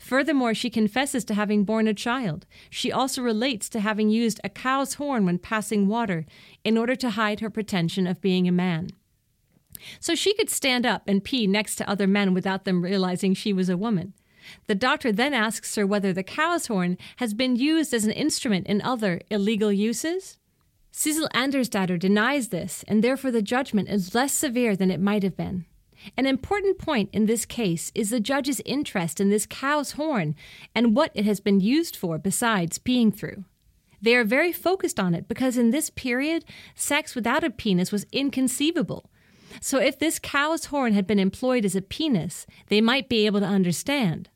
Furthermore, 0.02 0.52
she 0.52 0.68
confesses 0.68 1.24
to 1.24 1.34
having 1.34 1.62
borne 1.62 1.86
a 1.86 1.94
child. 1.94 2.44
She 2.68 2.90
also 2.90 3.22
relates 3.22 3.68
to 3.68 3.78
having 3.78 4.10
used 4.10 4.40
a 4.42 4.48
cow's 4.48 4.94
horn 4.94 5.24
when 5.24 5.38
passing 5.38 5.86
water 5.86 6.26
in 6.64 6.76
order 6.76 6.96
to 6.96 7.10
hide 7.10 7.38
her 7.38 7.48
pretension 7.48 8.08
of 8.08 8.20
being 8.20 8.48
a 8.48 8.52
man. 8.52 8.90
So 10.00 10.16
she 10.16 10.34
could 10.34 10.50
stand 10.50 10.84
up 10.84 11.04
and 11.06 11.22
pee 11.22 11.46
next 11.46 11.76
to 11.76 11.88
other 11.88 12.08
men 12.08 12.34
without 12.34 12.64
them 12.64 12.82
realizing 12.82 13.32
she 13.32 13.52
was 13.52 13.68
a 13.68 13.76
woman. 13.76 14.12
The 14.66 14.74
doctor 14.74 15.12
then 15.12 15.32
asks 15.32 15.76
her 15.76 15.86
whether 15.86 16.12
the 16.12 16.24
cow's 16.24 16.66
horn 16.66 16.98
has 17.18 17.32
been 17.32 17.54
used 17.54 17.94
as 17.94 18.04
an 18.04 18.10
instrument 18.10 18.66
in 18.66 18.82
other 18.82 19.20
illegal 19.30 19.70
uses. 19.70 20.36
Cecil 20.90 21.28
Andersdatter 21.32 21.96
denies 21.96 22.48
this, 22.48 22.84
and 22.88 23.04
therefore 23.04 23.30
the 23.30 23.40
judgment 23.40 23.88
is 23.88 24.16
less 24.16 24.32
severe 24.32 24.74
than 24.74 24.90
it 24.90 25.00
might 25.00 25.22
have 25.22 25.36
been. 25.36 25.64
An 26.16 26.26
important 26.26 26.78
point 26.78 27.10
in 27.12 27.26
this 27.26 27.44
case 27.44 27.92
is 27.94 28.10
the 28.10 28.20
judge's 28.20 28.60
interest 28.64 29.20
in 29.20 29.30
this 29.30 29.46
cow's 29.46 29.92
horn 29.92 30.34
and 30.74 30.96
what 30.96 31.12
it 31.14 31.24
has 31.24 31.40
been 31.40 31.60
used 31.60 31.96
for 31.96 32.18
besides 32.18 32.78
peeing 32.78 33.14
through. 33.14 33.44
They 34.00 34.16
are 34.16 34.24
very 34.24 34.52
focused 34.52 34.98
on 34.98 35.14
it 35.14 35.28
because 35.28 35.56
in 35.56 35.70
this 35.70 35.88
period, 35.88 36.44
sex 36.74 37.14
without 37.14 37.44
a 37.44 37.50
penis 37.50 37.92
was 37.92 38.06
inconceivable. 38.12 39.08
So 39.60 39.78
if 39.78 39.98
this 39.98 40.18
cow's 40.18 40.66
horn 40.66 40.92
had 40.92 41.06
been 41.06 41.20
employed 41.20 41.64
as 41.64 41.76
a 41.76 41.82
penis, 41.82 42.46
they 42.66 42.80
might 42.80 43.08
be 43.08 43.26
able 43.26 43.40
to 43.40 43.46
understand. 43.46 44.28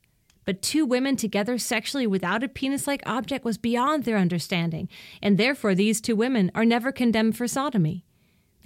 But 0.45 0.63
two 0.63 0.87
women 0.87 1.17
together 1.17 1.59
sexually 1.59 2.07
without 2.07 2.45
a 2.45 2.49
penis 2.49 2.87
like 2.87 3.03
object 3.05 3.45
was 3.45 3.59
beyond 3.59 4.05
their 4.05 4.17
understanding, 4.17 4.89
and 5.21 5.37
therefore 5.37 5.75
these 5.75 6.01
two 6.01 6.15
women 6.15 6.53
are 6.55 6.65
never 6.65 6.93
condemned 6.93 7.37
for 7.37 7.49
sodomy. 7.49 8.06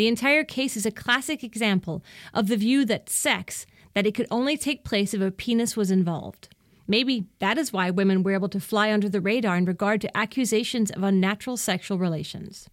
The 0.01 0.09
entire 0.09 0.45
case 0.45 0.79
is 0.79 0.87
a 0.87 0.91
classic 0.91 1.45
example 1.45 2.03
of 2.33 2.49
the 2.49 2.57
view 2.57 2.87
that 2.87 3.11
sex, 3.11 3.67
that 3.93 4.07
it 4.07 4.15
could 4.15 4.27
only 4.31 4.57
take 4.57 4.83
place 4.83 5.13
if 5.13 5.21
a 5.21 5.31
penis 5.31 5.77
was 5.77 5.91
involved. 5.91 6.49
Maybe 6.89 7.27
that 7.39 7.59
is 7.59 7.71
why 7.71 7.91
women 7.91 8.23
were 8.23 8.33
able 8.33 8.49
to 8.49 8.61
fly 8.61 8.91
under 8.91 9.11
the 9.11 9.21
radar 9.21 9.59
in 9.59 9.67
regard 9.67 10.01
to 10.01 10.17
accusations 10.17 10.91
of 10.91 11.03
unnatural 11.03 11.59
sexual 11.59 11.99
relations. 11.99 12.71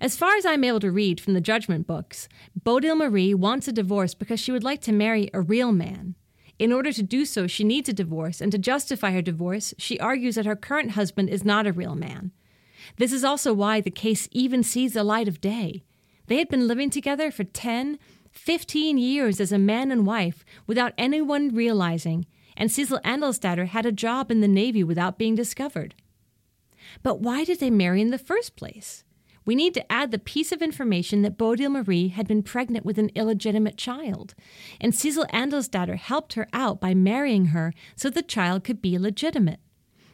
As 0.00 0.16
far 0.16 0.34
as 0.34 0.46
I'm 0.46 0.64
able 0.64 0.80
to 0.80 0.90
read 0.90 1.20
from 1.20 1.34
the 1.34 1.42
judgment 1.42 1.86
books, 1.86 2.26
Bodil 2.58 2.96
Marie 2.96 3.34
wants 3.34 3.68
a 3.68 3.72
divorce 3.72 4.14
because 4.14 4.40
she 4.40 4.52
would 4.52 4.64
like 4.64 4.80
to 4.80 4.92
marry 4.92 5.28
a 5.34 5.42
real 5.42 5.72
man. 5.72 6.14
In 6.58 6.72
order 6.72 6.90
to 6.90 7.02
do 7.02 7.26
so, 7.26 7.46
she 7.46 7.64
needs 7.64 7.90
a 7.90 7.92
divorce, 7.92 8.40
and 8.40 8.50
to 8.50 8.56
justify 8.56 9.10
her 9.12 9.20
divorce, 9.20 9.74
she 9.76 10.00
argues 10.00 10.36
that 10.36 10.46
her 10.46 10.56
current 10.56 10.92
husband 10.92 11.28
is 11.28 11.44
not 11.44 11.66
a 11.66 11.72
real 11.74 11.96
man. 11.96 12.32
This 12.96 13.12
is 13.12 13.24
also 13.24 13.52
why 13.52 13.80
the 13.80 13.90
case 13.90 14.28
even 14.32 14.62
sees 14.62 14.92
the 14.92 15.04
light 15.04 15.28
of 15.28 15.40
day. 15.40 15.82
They 16.26 16.36
had 16.36 16.48
been 16.48 16.68
living 16.68 16.90
together 16.90 17.30
for 17.30 17.44
10, 17.44 17.98
15 18.32 18.98
years 18.98 19.40
as 19.40 19.52
a 19.52 19.58
man 19.58 19.90
and 19.90 20.06
wife 20.06 20.44
without 20.66 20.92
anyone 20.96 21.54
realizing, 21.54 22.26
and 22.56 22.70
Cecil 22.70 23.00
Andersdatter 23.04 23.66
had 23.66 23.86
a 23.86 23.92
job 23.92 24.30
in 24.30 24.40
the 24.40 24.48
Navy 24.48 24.84
without 24.84 25.18
being 25.18 25.34
discovered. 25.34 25.94
But 27.02 27.20
why 27.20 27.44
did 27.44 27.60
they 27.60 27.70
marry 27.70 28.00
in 28.00 28.10
the 28.10 28.18
first 28.18 28.56
place? 28.56 29.04
We 29.44 29.54
need 29.54 29.74
to 29.74 29.92
add 29.92 30.10
the 30.10 30.18
piece 30.18 30.52
of 30.52 30.62
information 30.62 31.22
that 31.22 31.38
Bodil 31.38 31.70
Marie 31.70 32.08
had 32.08 32.28
been 32.28 32.42
pregnant 32.42 32.84
with 32.84 32.98
an 32.98 33.10
illegitimate 33.14 33.76
child, 33.76 34.34
and 34.80 34.94
Cecil 34.94 35.26
Andersdatter 35.32 35.96
helped 35.96 36.34
her 36.34 36.46
out 36.52 36.80
by 36.80 36.94
marrying 36.94 37.46
her 37.46 37.72
so 37.96 38.10
the 38.10 38.22
child 38.22 38.64
could 38.64 38.82
be 38.82 38.98
legitimate. 38.98 39.60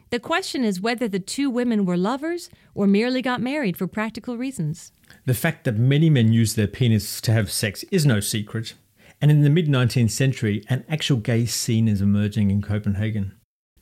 The 0.09 0.19
question 0.19 0.63
is 0.63 0.79
whether 0.79 1.09
the 1.09 1.19
two 1.19 1.49
women 1.49 1.85
were 1.85 1.97
lovers 1.97 2.49
or 2.73 2.87
merely 2.87 3.21
got 3.21 3.41
married 3.41 3.75
for 3.75 3.87
practical 3.87 4.37
reasons. 4.37 4.93
The 5.25 5.33
fact 5.33 5.65
that 5.65 5.75
many 5.75 6.09
men 6.09 6.31
use 6.31 6.55
their 6.55 6.67
penis 6.67 7.19
to 7.21 7.33
have 7.33 7.51
sex 7.51 7.83
is 7.91 8.05
no 8.05 8.21
secret, 8.21 8.73
and 9.19 9.29
in 9.29 9.41
the 9.41 9.49
mid 9.49 9.67
19th 9.67 10.11
century, 10.11 10.63
an 10.69 10.85
actual 10.87 11.17
gay 11.17 11.45
scene 11.45 11.89
is 11.89 12.01
emerging 12.01 12.51
in 12.51 12.61
Copenhagen. 12.61 13.33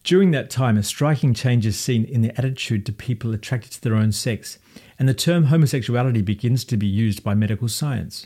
During 0.03 0.32
that 0.32 0.50
time, 0.50 0.77
a 0.77 0.84
striking 0.84 1.36
change 1.36 1.65
is 1.65 1.79
seen 1.79 2.05
in 2.05 2.22
the 2.22 2.36
attitude 2.38 2.86
to 2.88 2.91
people 2.91 3.34
attracted 3.34 3.74
to 3.74 3.82
their 3.82 3.96
own 3.96 4.12
sex, 4.12 4.58
and 4.98 5.08
the 5.08 5.13
term 5.13 5.46
homosexuality 5.46 6.24
begins 6.24 6.65
to 6.65 6.77
be 6.77 6.88
used 6.88 7.24
by 7.24 7.36
medical 7.36 7.67
science. 7.67 8.25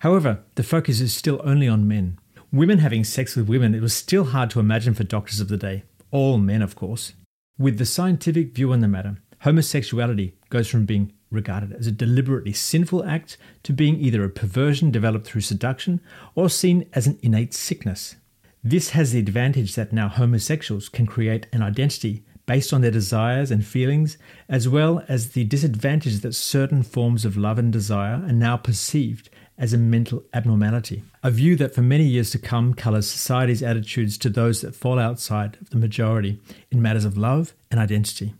However, 0.00 0.40
the 0.56 0.62
focus 0.62 1.00
is 1.00 1.14
still 1.14 1.40
only 1.44 1.68
on 1.68 1.88
men. 1.88 2.18
Women 2.52 2.78
having 2.78 3.04
sex 3.04 3.36
with 3.36 3.48
women, 3.48 3.74
it 3.74 3.82
was 3.82 3.94
still 3.94 4.24
hard 4.24 4.50
to 4.50 4.60
imagine 4.60 4.92
for 4.92 5.04
doctors 5.04 5.40
of 5.40 5.48
the 5.48 5.56
day 5.56 5.84
all 6.10 6.38
men, 6.38 6.62
of 6.62 6.76
course. 6.76 7.12
With 7.58 7.78
the 7.78 7.86
scientific 7.86 8.54
view 8.54 8.72
on 8.72 8.80
the 8.80 8.88
matter, 8.88 9.18
homosexuality 9.40 10.34
goes 10.50 10.68
from 10.68 10.84
being 10.84 11.12
regarded 11.30 11.72
as 11.72 11.86
a 11.86 11.92
deliberately 11.92 12.52
sinful 12.52 13.04
act 13.04 13.36
to 13.64 13.72
being 13.72 13.98
either 13.98 14.24
a 14.24 14.30
perversion 14.30 14.90
developed 14.90 15.26
through 15.26 15.40
seduction 15.40 16.00
or 16.34 16.48
seen 16.48 16.88
as 16.92 17.06
an 17.06 17.18
innate 17.22 17.54
sickness. 17.54 18.16
This 18.62 18.90
has 18.90 19.12
the 19.12 19.18
advantage 19.18 19.74
that 19.74 19.92
now 19.92 20.08
homosexuals 20.08 20.88
can 20.88 21.06
create 21.06 21.46
an 21.52 21.62
identity 21.62 22.24
based 22.46 22.72
on 22.72 22.80
their 22.80 22.90
desires 22.90 23.50
and 23.50 23.66
feelings, 23.66 24.18
as 24.48 24.68
well 24.68 25.04
as 25.08 25.30
the 25.30 25.44
disadvantage 25.44 26.20
that 26.20 26.34
certain 26.34 26.82
forms 26.82 27.24
of 27.24 27.36
love 27.36 27.58
and 27.58 27.72
desire 27.72 28.22
are 28.24 28.32
now 28.32 28.56
perceived 28.56 29.28
as 29.58 29.72
a 29.72 29.78
mental 29.78 30.22
abnormality, 30.34 31.02
a 31.22 31.30
view 31.30 31.56
that 31.56 31.74
for 31.74 31.82
many 31.82 32.04
years 32.04 32.30
to 32.30 32.38
come 32.38 32.74
colours 32.74 33.08
society's 33.08 33.62
attitudes 33.62 34.18
to 34.18 34.28
those 34.28 34.60
that 34.60 34.74
fall 34.74 34.98
outside 34.98 35.56
of 35.60 35.70
the 35.70 35.76
majority 35.76 36.40
in 36.70 36.82
matters 36.82 37.04
of 37.04 37.16
love 37.16 37.54
and 37.70 37.80
identity. 37.80 38.34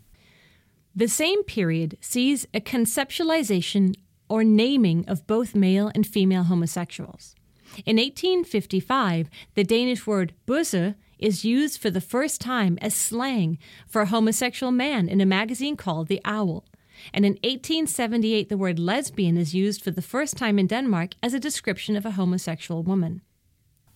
The 0.95 1.07
same 1.07 1.43
period 1.43 1.97
sees 2.01 2.47
a 2.53 2.61
conceptualization 2.61 3.95
or 4.29 4.43
naming 4.43 5.05
of 5.07 5.27
both 5.27 5.55
male 5.55 5.91
and 5.93 6.05
female 6.05 6.43
homosexuals. 6.43 7.35
In 7.85 7.97
1855, 7.97 9.29
the 9.55 9.63
Danish 9.63 10.07
word 10.07 10.33
bøsse 10.47 10.95
is 11.19 11.45
used 11.45 11.79
for 11.79 11.89
the 11.89 12.01
first 12.01 12.41
time 12.41 12.77
as 12.81 12.93
slang 12.93 13.57
for 13.87 14.01
a 14.01 14.07
homosexual 14.07 14.71
man 14.71 15.07
in 15.07 15.21
a 15.21 15.25
magazine 15.25 15.75
called 15.75 16.07
The 16.07 16.21
Owl 16.25 16.63
and 17.13 17.25
in 17.25 17.33
1878 17.43 18.49
the 18.49 18.57
word 18.57 18.79
lesbian 18.79 19.37
is 19.37 19.53
used 19.53 19.83
for 19.83 19.91
the 19.91 20.01
first 20.01 20.37
time 20.37 20.59
in 20.59 20.67
Denmark 20.67 21.11
as 21.21 21.33
a 21.33 21.39
description 21.39 21.95
of 21.95 22.05
a 22.05 22.11
homosexual 22.11 22.83
woman. 22.83 23.21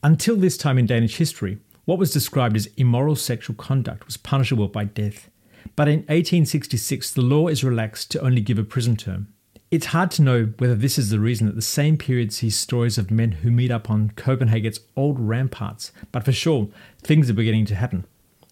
Until 0.03 0.35
this 0.35 0.57
time 0.57 0.77
in 0.77 0.87
Danish 0.87 1.17
history, 1.17 1.59
what 1.85 1.99
was 1.99 2.11
described 2.11 2.55
as 2.55 2.69
immoral 2.77 3.15
sexual 3.15 3.55
conduct 3.55 4.05
was 4.05 4.17
punishable 4.17 4.67
by 4.67 4.85
death. 4.85 5.29
But 5.75 5.87
in 5.87 5.99
1866, 5.99 7.11
the 7.11 7.21
law 7.21 7.47
is 7.47 7.63
relaxed 7.63 8.11
to 8.11 8.21
only 8.21 8.41
give 8.41 8.57
a 8.57 8.63
prison 8.63 8.95
term. 8.95 9.27
It's 9.69 9.87
hard 9.87 10.11
to 10.11 10.21
know 10.21 10.53
whether 10.57 10.75
this 10.75 10.97
is 10.97 11.11
the 11.11 11.19
reason 11.19 11.47
that 11.47 11.55
the 11.55 11.61
same 11.61 11.97
period 11.97 12.33
sees 12.33 12.57
stories 12.57 12.97
of 12.97 13.09
men 13.09 13.31
who 13.31 13.51
meet 13.51 13.71
up 13.71 13.89
on 13.89 14.11
Copenhagen's 14.17 14.81
old 14.97 15.17
ramparts, 15.19 15.93
but 16.11 16.25
for 16.25 16.33
sure, 16.33 16.67
things 17.01 17.29
are 17.29 17.33
beginning 17.33 17.65
to 17.67 17.75
happen, 17.75 18.05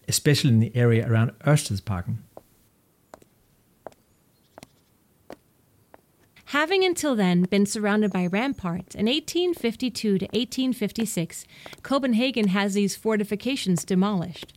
especially 0.08 0.50
in 0.50 0.60
the 0.60 0.74
area 0.74 1.06
around 1.06 1.32
Ørstedsparken. 1.46 2.18
Having 6.50 6.82
until 6.82 7.14
then 7.14 7.42
been 7.42 7.64
surrounded 7.64 8.12
by 8.12 8.26
ramparts, 8.26 8.96
in 8.96 9.06
1852 9.06 10.18
to 10.18 10.24
1856, 10.24 11.44
Copenhagen 11.84 12.48
has 12.48 12.74
these 12.74 12.96
fortifications 12.96 13.84
demolished. 13.84 14.52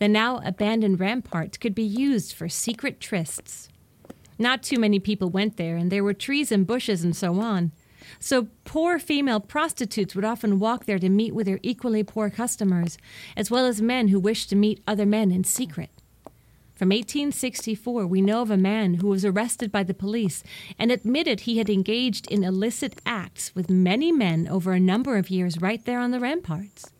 The 0.00 0.08
now 0.08 0.40
abandoned 0.42 1.00
ramparts 1.00 1.58
could 1.58 1.74
be 1.74 1.82
used 1.82 2.32
for 2.32 2.48
secret 2.48 2.98
trysts. 2.98 3.68
Not 4.38 4.62
too 4.62 4.78
many 4.78 4.98
people 4.98 5.28
went 5.28 5.58
there, 5.58 5.76
and 5.76 5.92
there 5.92 6.02
were 6.02 6.14
trees 6.14 6.50
and 6.50 6.66
bushes 6.66 7.04
and 7.04 7.14
so 7.14 7.38
on. 7.40 7.72
So 8.18 8.48
poor 8.64 8.98
female 8.98 9.40
prostitutes 9.40 10.14
would 10.14 10.24
often 10.24 10.58
walk 10.58 10.86
there 10.86 10.98
to 10.98 11.10
meet 11.10 11.34
with 11.34 11.44
their 11.44 11.60
equally 11.62 12.04
poor 12.04 12.30
customers, 12.30 12.96
as 13.36 13.50
well 13.50 13.66
as 13.66 13.82
men 13.82 14.08
who 14.08 14.18
wished 14.18 14.48
to 14.48 14.56
meet 14.56 14.82
other 14.86 15.04
men 15.04 15.30
in 15.30 15.44
secret. 15.44 15.90
From 16.78 16.90
1864, 16.90 18.06
we 18.06 18.20
know 18.20 18.40
of 18.40 18.52
a 18.52 18.56
man 18.56 18.94
who 18.94 19.08
was 19.08 19.24
arrested 19.24 19.72
by 19.72 19.82
the 19.82 19.92
police 19.92 20.44
and 20.78 20.92
admitted 20.92 21.40
he 21.40 21.58
had 21.58 21.68
engaged 21.68 22.30
in 22.30 22.44
illicit 22.44 23.00
acts 23.04 23.52
with 23.52 23.68
many 23.68 24.12
men 24.12 24.46
over 24.46 24.72
a 24.72 24.78
number 24.78 25.16
of 25.16 25.28
years 25.28 25.60
right 25.60 25.84
there 25.84 25.98
on 25.98 26.12
the 26.12 26.20
ramparts. 26.20 26.92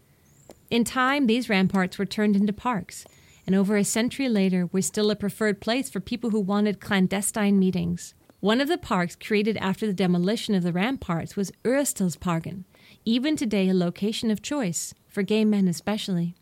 In 0.68 0.82
time, 0.82 1.28
these 1.28 1.48
ramparts 1.48 1.96
were 1.96 2.06
turned 2.06 2.34
into 2.34 2.52
parks, 2.52 3.06
and 3.46 3.54
over 3.54 3.76
a 3.76 3.84
century 3.84 4.28
later 4.28 4.68
were 4.72 4.82
still 4.82 5.12
a 5.12 5.16
preferred 5.16 5.60
place 5.60 5.88
for 5.88 6.00
people 6.00 6.30
who 6.30 6.40
wanted 6.40 6.80
clandestine 6.80 7.56
meetings. 7.56 8.14
One 8.40 8.60
of 8.60 8.66
the 8.66 8.78
parks 8.78 9.14
created 9.14 9.56
after 9.58 9.86
the 9.86 9.92
demolition 9.92 10.56
of 10.56 10.64
the 10.64 10.72
ramparts 10.72 11.36
was 11.36 11.52
Ørstedsparken, 11.62 12.64
even 13.04 13.36
today 13.36 13.68
a 13.68 13.74
location 13.74 14.32
of 14.32 14.42
choice, 14.42 14.92
for 15.06 15.22
gay 15.22 15.44
men 15.44 15.68
especially. 15.68 16.34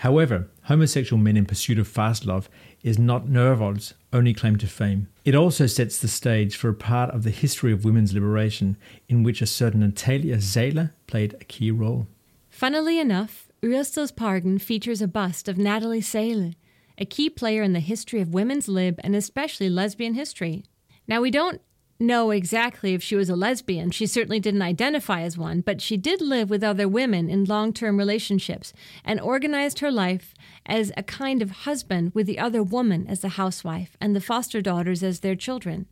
However, 0.00 0.48
homosexual 0.62 1.20
men 1.20 1.36
in 1.36 1.44
pursuit 1.44 1.78
of 1.78 1.86
fast 1.86 2.24
love 2.24 2.48
is 2.82 2.98
not 2.98 3.26
Nørrevold's 3.26 3.92
only 4.14 4.32
claim 4.32 4.56
to 4.56 4.66
fame. 4.66 5.08
It 5.26 5.34
also 5.34 5.66
sets 5.66 5.98
the 5.98 6.08
stage 6.08 6.56
for 6.56 6.70
a 6.70 6.74
part 6.74 7.10
of 7.10 7.22
the 7.22 7.30
history 7.30 7.70
of 7.70 7.84
women's 7.84 8.14
liberation 8.14 8.78
in 9.10 9.22
which 9.22 9.42
a 9.42 9.46
certain 9.46 9.80
Natalie 9.80 10.30
Zahle 10.30 10.90
played 11.06 11.34
a 11.34 11.44
key 11.44 11.70
role. 11.70 12.06
Funnily 12.48 12.98
enough, 12.98 13.50
Parken 13.62 14.58
features 14.58 15.02
a 15.02 15.06
bust 15.06 15.48
of 15.48 15.58
Natalie 15.58 16.00
Zahle, 16.00 16.54
a 16.96 17.04
key 17.04 17.28
player 17.28 17.62
in 17.62 17.74
the 17.74 17.80
history 17.80 18.22
of 18.22 18.32
women's 18.32 18.68
lib 18.68 18.98
and 19.04 19.14
especially 19.14 19.68
lesbian 19.68 20.14
history. 20.14 20.64
Now, 21.06 21.20
we 21.20 21.30
don't 21.30 21.60
know 22.00 22.30
exactly 22.30 22.94
if 22.94 23.02
she 23.02 23.14
was 23.14 23.28
a 23.28 23.36
lesbian. 23.36 23.90
She 23.90 24.06
certainly 24.06 24.40
didn't 24.40 24.62
identify 24.62 25.20
as 25.22 25.36
one, 25.36 25.60
but 25.60 25.80
she 25.80 25.96
did 25.96 26.20
live 26.20 26.50
with 26.50 26.64
other 26.64 26.88
women 26.88 27.28
in 27.28 27.44
long 27.44 27.72
term 27.72 27.98
relationships 27.98 28.72
and 29.04 29.20
organized 29.20 29.80
her 29.80 29.90
life 29.90 30.34
as 30.66 30.90
a 30.96 31.02
kind 31.02 31.42
of 31.42 31.50
husband 31.50 32.12
with 32.14 32.26
the 32.26 32.38
other 32.38 32.62
woman 32.62 33.06
as 33.06 33.20
the 33.20 33.30
housewife 33.30 33.96
and 34.00 34.16
the 34.16 34.20
foster 34.20 34.60
daughters 34.60 35.02
as 35.02 35.20
their 35.20 35.36
children. 35.36 35.86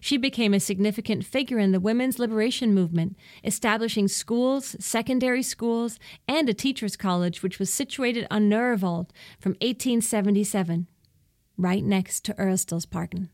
She 0.00 0.16
became 0.16 0.54
a 0.54 0.60
significant 0.60 1.24
figure 1.24 1.58
in 1.58 1.72
the 1.72 1.80
women's 1.80 2.18
liberation 2.18 2.74
movement, 2.74 3.16
establishing 3.42 4.08
schools, 4.08 4.76
secondary 4.78 5.42
schools, 5.42 5.98
and 6.28 6.48
a 6.48 6.54
teachers' 6.54 6.96
college 6.96 7.42
which 7.42 7.58
was 7.58 7.72
situated 7.72 8.26
on 8.30 8.48
Nørrevold 8.48 9.10
from 9.38 9.52
1877, 9.52 10.86
right 11.56 11.84
next 11.84 12.24
to 12.26 12.34
Ørstedsparken. 12.34 13.30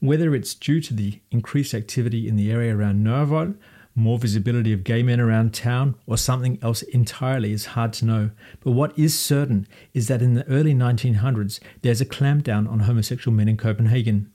Whether 0.00 0.34
it's 0.34 0.54
due 0.54 0.80
to 0.82 0.94
the 0.94 1.20
increased 1.30 1.74
activity 1.74 2.28
in 2.28 2.36
the 2.36 2.50
area 2.50 2.76
around 2.76 3.04
Nørrevold, 3.04 3.56
more 3.96 4.18
visibility 4.18 4.72
of 4.74 4.84
gay 4.84 5.02
men 5.02 5.18
around 5.18 5.54
town, 5.54 5.94
or 6.06 6.18
something 6.18 6.58
else 6.60 6.82
entirely 6.82 7.52
is 7.52 7.66
hard 7.66 7.94
to 7.94 8.04
know. 8.04 8.30
But 8.60 8.72
what 8.72 8.96
is 8.98 9.18
certain 9.18 9.66
is 9.94 10.08
that 10.08 10.20
in 10.20 10.34
the 10.34 10.46
early 10.48 10.74
1900s, 10.74 11.58
there's 11.80 12.02
a 12.02 12.06
clampdown 12.06 12.70
on 12.70 12.80
homosexual 12.80 13.34
men 13.34 13.48
in 13.48 13.56
Copenhagen. 13.56 14.30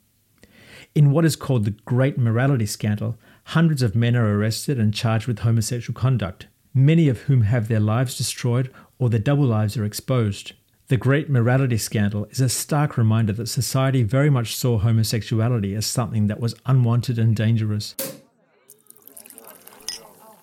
In 0.94 1.12
what 1.12 1.24
is 1.24 1.36
called 1.36 1.64
the 1.64 1.70
Great 1.70 2.18
Morality 2.18 2.66
Scandal, 2.66 3.16
hundreds 3.44 3.82
of 3.82 3.94
men 3.94 4.16
are 4.16 4.36
arrested 4.36 4.78
and 4.78 4.92
charged 4.92 5.28
with 5.28 5.38
homosexual 5.38 5.98
conduct, 5.98 6.48
many 6.74 7.08
of 7.08 7.22
whom 7.22 7.42
have 7.42 7.68
their 7.68 7.80
lives 7.80 8.18
destroyed 8.18 8.70
or 8.98 9.08
their 9.08 9.20
double 9.20 9.44
lives 9.44 9.76
are 9.76 9.84
exposed. 9.84 10.54
The 10.92 10.98
Great 10.98 11.30
Morality 11.30 11.78
Scandal 11.78 12.26
is 12.26 12.42
a 12.42 12.50
stark 12.50 12.98
reminder 12.98 13.32
that 13.32 13.46
society 13.46 14.02
very 14.02 14.28
much 14.28 14.54
saw 14.54 14.76
homosexuality 14.76 15.74
as 15.74 15.86
something 15.86 16.26
that 16.26 16.38
was 16.38 16.54
unwanted 16.66 17.18
and 17.18 17.34
dangerous. 17.34 17.94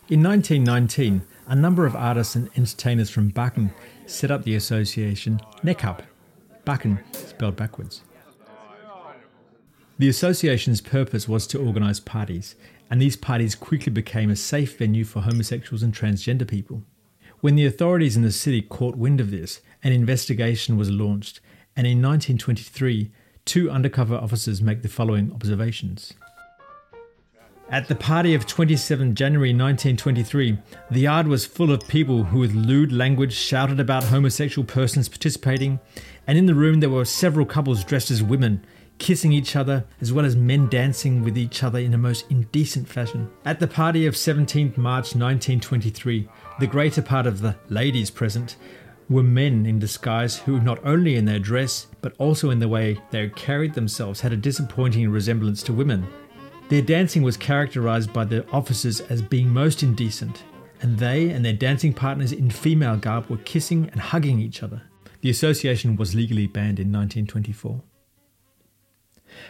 In 0.09 0.23
1919, 0.23 1.21
a 1.45 1.55
number 1.55 1.85
of 1.85 1.95
artists 1.95 2.33
and 2.35 2.49
entertainers 2.57 3.11
from 3.11 3.31
Bakken 3.31 3.71
set 4.07 4.31
up 4.31 4.43
the 4.43 4.55
association 4.55 5.39
Nekkab, 5.63 5.99
Bakken 6.65 7.03
spelled 7.15 7.55
backwards. 7.55 8.01
The 9.99 10.09
association's 10.09 10.81
purpose 10.81 11.27
was 11.27 11.45
to 11.45 11.63
organise 11.63 11.99
parties, 11.99 12.55
and 12.89 12.99
these 12.99 13.15
parties 13.15 13.53
quickly 13.53 13.91
became 13.91 14.31
a 14.31 14.35
safe 14.35 14.79
venue 14.79 15.05
for 15.05 15.21
homosexuals 15.21 15.83
and 15.83 15.93
transgender 15.93 16.47
people. 16.47 16.81
When 17.41 17.55
the 17.55 17.67
authorities 17.67 18.17
in 18.17 18.23
the 18.23 18.31
city 18.31 18.63
caught 18.63 18.95
wind 18.95 19.21
of 19.21 19.29
this, 19.31 19.61
an 19.83 19.91
investigation 19.93 20.77
was 20.77 20.89
launched, 20.89 21.39
and 21.75 21.87
in 21.87 22.01
1923, 22.01 23.11
two 23.45 23.69
undercover 23.71 24.15
officers 24.15 24.61
make 24.61 24.81
the 24.81 24.87
following 24.87 25.31
observations. 25.31 26.13
At 27.71 27.87
the 27.87 27.95
party 27.95 28.33
of 28.33 28.47
27 28.47 29.13
January 29.13 29.49
1923, 29.49 30.57
the 30.89 31.01
yard 31.01 31.27
was 31.27 31.45
full 31.45 31.71
of 31.71 31.87
people 31.87 32.23
who, 32.23 32.39
with 32.39 32.55
lewd 32.55 32.91
language, 32.91 33.33
shouted 33.33 33.79
about 33.79 34.05
homosexual 34.05 34.65
persons 34.65 35.07
participating, 35.07 35.79
and 36.25 36.35
in 36.35 36.47
the 36.47 36.55
room 36.55 36.79
there 36.79 36.89
were 36.89 37.05
several 37.05 37.45
couples 37.45 37.83
dressed 37.83 38.09
as 38.09 38.23
women, 38.23 38.65
kissing 38.97 39.31
each 39.31 39.55
other, 39.55 39.85
as 40.01 40.11
well 40.11 40.25
as 40.25 40.35
men 40.35 40.67
dancing 40.67 41.23
with 41.23 41.37
each 41.37 41.61
other 41.61 41.77
in 41.77 41.93
a 41.93 41.97
most 41.97 42.25
indecent 42.31 42.87
fashion. 42.87 43.29
At 43.45 43.59
the 43.59 43.67
party 43.67 44.07
of 44.07 44.15
17th 44.15 44.75
March 44.75 45.15
1923, 45.15 46.27
the 46.59 46.67
greater 46.67 47.03
part 47.03 47.27
of 47.27 47.41
the 47.41 47.55
ladies 47.69 48.09
present 48.09 48.57
were 49.09 49.23
men 49.23 49.65
in 49.65 49.79
disguise 49.79 50.37
who, 50.37 50.59
not 50.59 50.85
only 50.85 51.15
in 51.15 51.25
their 51.25 51.39
dress, 51.39 51.87
but 52.01 52.13
also 52.19 52.51
in 52.51 52.59
the 52.59 52.67
way 52.67 52.97
they 53.09 53.29
carried 53.29 53.73
themselves, 53.73 54.21
had 54.21 54.31
a 54.31 54.37
disappointing 54.37 55.09
resemblance 55.09 55.63
to 55.63 55.73
women. 55.73 56.07
Their 56.69 56.83
dancing 56.83 57.23
was 57.23 57.35
characterized 57.35 58.13
by 58.13 58.25
the 58.25 58.47
officers 58.49 59.01
as 59.01 59.21
being 59.21 59.49
most 59.49 59.81
indecent, 59.81 60.43
and 60.81 60.97
they 60.97 61.31
and 61.31 61.43
their 61.43 61.53
dancing 61.53 61.93
partners 61.93 62.31
in 62.31 62.51
female 62.51 62.97
garb 62.97 63.27
were 63.27 63.37
kissing 63.37 63.89
and 63.91 63.99
hugging 63.99 64.39
each 64.39 64.61
other. 64.61 64.83
The 65.21 65.31
association 65.31 65.95
was 65.95 66.15
legally 66.15 66.47
banned 66.47 66.79
in 66.79 66.91
1924. 66.91 67.81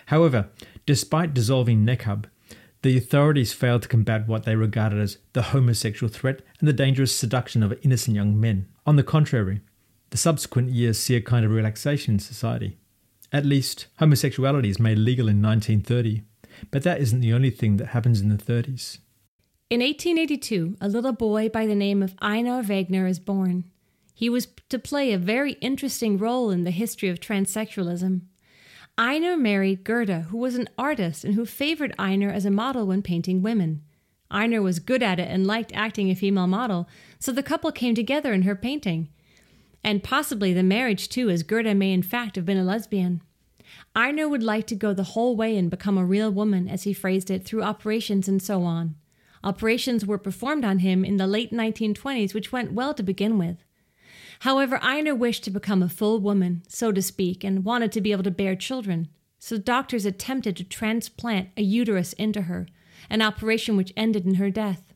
However, 0.07 0.49
despite 0.86 1.33
dissolving 1.33 1.86
Nekkab, 1.86 2.25
the 2.81 2.97
authorities 2.97 3.53
failed 3.53 3.81
to 3.81 3.87
combat 3.87 4.27
what 4.27 4.43
they 4.43 4.55
regarded 4.55 4.99
as 4.99 5.17
the 5.33 5.41
homosexual 5.41 6.11
threat 6.11 6.41
and 6.59 6.67
the 6.67 6.73
dangerous 6.73 7.15
seduction 7.15 7.61
of 7.61 7.77
innocent 7.83 8.15
young 8.15 8.39
men. 8.39 8.67
On 8.85 8.95
the 8.95 9.03
contrary, 9.03 9.61
the 10.11 10.17
subsequent 10.17 10.69
years 10.69 10.97
see 10.97 11.15
a 11.15 11.21
kind 11.21 11.45
of 11.45 11.51
relaxation 11.51 12.15
in 12.15 12.19
society. 12.19 12.77
At 13.31 13.45
least, 13.45 13.87
homosexuality 13.99 14.69
is 14.69 14.79
made 14.79 14.97
legal 14.97 15.27
in 15.27 15.41
1930, 15.41 16.23
but 16.71 16.83
that 16.83 16.99
isn't 16.99 17.19
the 17.19 17.33
only 17.33 17.51
thing 17.51 17.77
that 17.77 17.87
happens 17.87 18.21
in 18.21 18.29
the 18.29 18.35
30s. 18.35 18.99
In 19.69 19.81
1882, 19.81 20.77
a 20.81 20.89
little 20.89 21.11
boy 21.11 21.47
by 21.49 21.67
the 21.67 21.75
name 21.75 22.01
of 22.01 22.15
Einar 22.19 22.63
Wegener 22.63 23.07
is 23.07 23.19
born. 23.19 23.65
He 24.15 24.29
was 24.29 24.47
to 24.69 24.79
play 24.79 25.13
a 25.13 25.17
very 25.19 25.53
interesting 25.53 26.17
role 26.17 26.49
in 26.49 26.63
the 26.63 26.71
history 26.71 27.09
of 27.09 27.19
transsexualism. 27.19 28.21
Einar 28.99 29.38
married 29.38 29.85
Gerda, 29.85 30.23
who 30.23 30.35
was 30.35 30.55
an 30.55 30.67
artist 30.77 31.23
and 31.23 31.33
who 31.33 31.45
favored 31.45 31.95
Einar 31.97 32.31
as 32.31 32.43
a 32.43 32.51
model 32.51 32.85
when 32.85 33.01
painting 33.01 33.41
women. 33.41 33.81
Einar 34.29 34.62
was 34.62 34.79
good 34.79 35.01
at 35.01 35.21
it 35.21 35.29
and 35.31 35.47
liked 35.47 35.71
acting 35.73 36.12
a 36.12 36.15
female 36.15 36.47
model, 36.47 36.85
so 37.17 37.31
the 37.31 37.41
couple 37.41 37.71
came 37.71 37.95
together 37.95 38.33
in 38.33 38.41
her 38.41 38.57
painting. 38.57 39.07
And 39.85 40.03
possibly 40.03 40.51
the 40.51 40.63
marriage 40.63 41.07
too, 41.07 41.29
as 41.29 41.43
Gerda 41.43 41.75
may 41.75 41.93
in 41.93 42.03
fact 42.03 42.35
have 42.35 42.45
been 42.45 42.57
a 42.57 42.63
lesbian. 42.65 43.21
Einar 43.95 44.27
would 44.27 44.43
like 44.43 44.67
to 44.67 44.75
go 44.75 44.93
the 44.93 45.03
whole 45.03 45.38
way 45.38 45.55
and 45.55 45.69
become 45.69 45.97
a 45.97 46.03
real 46.03 46.29
woman, 46.29 46.67
as 46.67 46.83
he 46.83 46.91
phrased 46.91 47.31
it, 47.31 47.45
through 47.45 47.63
operations 47.63 48.27
and 48.27 48.41
so 48.41 48.63
on. 48.63 48.95
Operations 49.45 50.05
were 50.05 50.17
performed 50.17 50.65
on 50.65 50.79
him 50.79 51.05
in 51.05 51.15
the 51.15 51.25
late 51.25 51.53
1920s, 51.53 52.33
which 52.33 52.51
went 52.51 52.73
well 52.73 52.93
to 52.93 53.01
begin 53.01 53.38
with. 53.38 53.63
However, 54.39 54.80
Einar 54.82 55.15
wished 55.15 55.43
to 55.43 55.52
become 55.52 55.84
a 55.84 55.89
full 55.89 56.19
woman, 56.19 56.63
so 56.67 56.91
to 56.91 57.02
speak, 57.02 57.43
and 57.43 57.65
wanted 57.65 57.91
to 57.91 58.02
be 58.02 58.13
able 58.13 58.23
to 58.23 58.32
bear 58.32 58.56
children. 58.56 59.10
So 59.38 59.58
doctors 59.58 60.06
attempted 60.06 60.56
to 60.58 60.63
transplant 60.63 61.49
a 61.58 61.62
uterus 61.62 62.13
into 62.13 62.43
her, 62.43 62.67
an 63.10 63.21
operation 63.21 63.75
which 63.75 63.93
ended 63.97 64.25
in 64.25 64.36
her 64.36 64.49
death. 64.49 64.93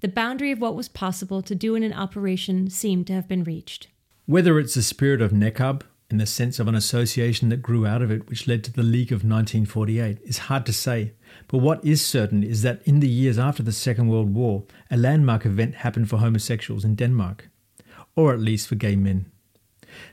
The 0.00 0.08
boundary 0.08 0.50
of 0.50 0.60
what 0.60 0.76
was 0.76 0.88
possible 0.88 1.42
to 1.42 1.54
do 1.54 1.74
in 1.74 1.82
an 1.82 1.92
operation 1.92 2.70
seemed 2.70 3.06
to 3.08 3.12
have 3.12 3.28
been 3.28 3.44
reached. 3.44 3.88
Whether 4.24 4.58
it's 4.58 4.74
the 4.74 4.82
spirit 4.82 5.20
of 5.20 5.32
Nekkab, 5.32 5.82
in 6.10 6.16
the 6.16 6.26
sense 6.26 6.58
of 6.58 6.66
an 6.66 6.74
association 6.74 7.50
that 7.50 7.62
grew 7.62 7.86
out 7.86 8.00
of 8.00 8.10
it, 8.10 8.28
which 8.30 8.48
led 8.48 8.64
to 8.64 8.72
the 8.72 8.82
League 8.82 9.12
of 9.12 9.24
1948, 9.24 10.18
is 10.24 10.38
hard 10.38 10.64
to 10.66 10.72
say. 10.72 11.12
But 11.48 11.58
what 11.58 11.84
is 11.84 12.04
certain 12.04 12.42
is 12.42 12.62
that 12.62 12.80
in 12.84 13.00
the 13.00 13.08
years 13.08 13.38
after 13.38 13.62
the 13.62 13.72
Second 13.72 14.08
World 14.08 14.34
War, 14.34 14.64
a 14.90 14.96
landmark 14.96 15.44
event 15.44 15.76
happened 15.76 16.08
for 16.08 16.16
homosexuals 16.16 16.84
in 16.84 16.94
Denmark 16.94 17.49
or 18.20 18.34
at 18.34 18.40
least 18.40 18.68
for 18.68 18.74
gay 18.74 18.96
men. 18.96 19.26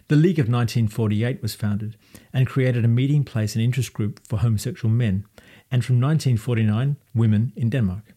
The 0.07 0.15
League 0.15 0.39
of 0.39 0.45
1948 0.45 1.41
was 1.41 1.55
founded 1.55 1.97
and 2.33 2.47
created 2.47 2.85
a 2.85 2.87
meeting 2.87 3.23
place 3.23 3.53
and 3.55 3.63
interest 3.63 3.93
group 3.93 4.25
for 4.25 4.39
homosexual 4.39 4.93
men, 4.93 5.25
and 5.69 5.83
from 5.83 5.99
1949, 5.99 6.97
women 7.13 7.51
in 7.55 7.69
Denmark. 7.69 8.13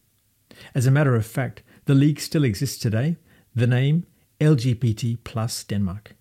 As 0.74 0.86
a 0.86 0.90
matter 0.90 1.16
of 1.16 1.26
fact, 1.26 1.62
the 1.86 1.94
League 1.94 2.20
still 2.20 2.44
exists 2.44 2.78
today, 2.78 3.16
the 3.54 3.66
name 3.66 4.06
LGBT 4.40 5.18
Plus 5.24 5.64
Denmark. 5.64 6.14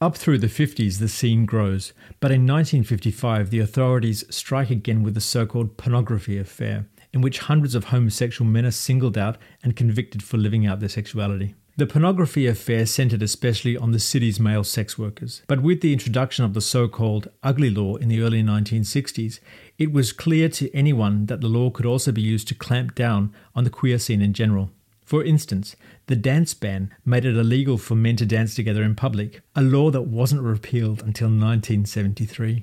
Up 0.00 0.16
through 0.16 0.38
the 0.38 0.48
50s, 0.48 0.98
the 0.98 1.08
scene 1.08 1.46
grows, 1.46 1.92
but 2.20 2.32
in 2.32 2.42
1955, 2.42 3.50
the 3.50 3.60
authorities 3.60 4.24
strike 4.28 4.70
again 4.70 5.02
with 5.02 5.14
the 5.14 5.20
so 5.20 5.46
called 5.46 5.76
pornography 5.76 6.36
affair, 6.36 6.86
in 7.12 7.20
which 7.20 7.38
hundreds 7.38 7.76
of 7.76 7.84
homosexual 7.84 8.50
men 8.50 8.66
are 8.66 8.72
singled 8.72 9.16
out 9.16 9.38
and 9.62 9.76
convicted 9.76 10.22
for 10.22 10.36
living 10.36 10.66
out 10.66 10.80
their 10.80 10.88
sexuality. 10.88 11.54
The 11.76 11.86
pornography 11.88 12.46
affair 12.46 12.86
centered 12.86 13.20
especially 13.20 13.76
on 13.76 13.90
the 13.90 13.98
city's 13.98 14.38
male 14.38 14.62
sex 14.62 14.96
workers, 14.96 15.42
but 15.48 15.60
with 15.60 15.80
the 15.80 15.92
introduction 15.92 16.44
of 16.44 16.54
the 16.54 16.60
so 16.60 16.86
called 16.86 17.28
ugly 17.42 17.68
law 17.68 17.96
in 17.96 18.06
the 18.06 18.20
early 18.20 18.44
1960s, 18.44 19.40
it 19.76 19.92
was 19.92 20.12
clear 20.12 20.48
to 20.50 20.72
anyone 20.72 21.26
that 21.26 21.40
the 21.40 21.48
law 21.48 21.70
could 21.70 21.84
also 21.84 22.12
be 22.12 22.22
used 22.22 22.46
to 22.46 22.54
clamp 22.54 22.94
down 22.94 23.34
on 23.56 23.64
the 23.64 23.70
queer 23.70 23.98
scene 23.98 24.22
in 24.22 24.32
general. 24.32 24.70
For 25.04 25.24
instance, 25.24 25.74
the 26.06 26.14
dance 26.14 26.54
ban 26.54 26.94
made 27.04 27.24
it 27.24 27.36
illegal 27.36 27.76
for 27.76 27.96
men 27.96 28.14
to 28.16 28.26
dance 28.26 28.54
together 28.54 28.84
in 28.84 28.94
public, 28.94 29.42
a 29.56 29.62
law 29.62 29.90
that 29.90 30.02
wasn't 30.02 30.42
repealed 30.42 31.02
until 31.02 31.26
1973. 31.26 32.62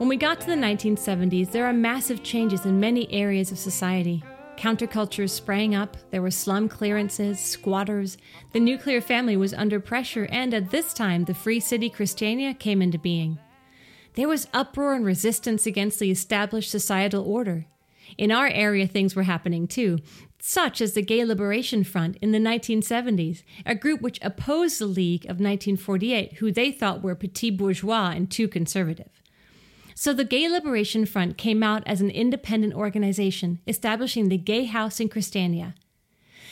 When 0.00 0.08
we 0.08 0.16
got 0.16 0.40
to 0.40 0.46
the 0.46 0.54
1970s, 0.54 1.50
there 1.50 1.66
are 1.66 1.74
massive 1.74 2.22
changes 2.22 2.64
in 2.64 2.80
many 2.80 3.12
areas 3.12 3.52
of 3.52 3.58
society. 3.58 4.24
Countercultures 4.56 5.28
sprang 5.28 5.74
up, 5.74 5.94
there 6.10 6.22
were 6.22 6.30
slum 6.30 6.70
clearances, 6.70 7.38
squatters, 7.38 8.16
the 8.54 8.60
nuclear 8.60 9.02
family 9.02 9.36
was 9.36 9.52
under 9.52 9.78
pressure, 9.78 10.26
and 10.30 10.54
at 10.54 10.70
this 10.70 10.94
time, 10.94 11.24
the 11.24 11.34
Free 11.34 11.60
City 11.60 11.90
Christiania 11.90 12.54
came 12.54 12.80
into 12.80 12.96
being. 12.96 13.38
There 14.14 14.26
was 14.26 14.48
uproar 14.54 14.94
and 14.94 15.04
resistance 15.04 15.66
against 15.66 15.98
the 15.98 16.10
established 16.10 16.70
societal 16.70 17.22
order. 17.22 17.66
In 18.16 18.32
our 18.32 18.48
area, 18.48 18.86
things 18.86 19.14
were 19.14 19.24
happening 19.24 19.68
too, 19.68 19.98
such 20.38 20.80
as 20.80 20.94
the 20.94 21.02
Gay 21.02 21.26
Liberation 21.26 21.84
Front 21.84 22.16
in 22.22 22.32
the 22.32 22.38
1970s, 22.38 23.42
a 23.66 23.74
group 23.74 24.00
which 24.00 24.18
opposed 24.22 24.80
the 24.80 24.86
League 24.86 25.24
of 25.24 25.40
1948, 25.40 26.38
who 26.38 26.50
they 26.50 26.72
thought 26.72 27.02
were 27.02 27.14
petit 27.14 27.50
bourgeois 27.50 28.12
and 28.16 28.30
too 28.30 28.48
conservative. 28.48 29.19
So 30.02 30.14
the 30.14 30.24
Gay 30.24 30.48
Liberation 30.48 31.04
Front 31.04 31.36
came 31.36 31.62
out 31.62 31.82
as 31.84 32.00
an 32.00 32.08
independent 32.08 32.72
organization, 32.72 33.60
establishing 33.66 34.30
the 34.30 34.38
Gay 34.38 34.64
House 34.64 34.98
in 34.98 35.10
Christiania. 35.10 35.74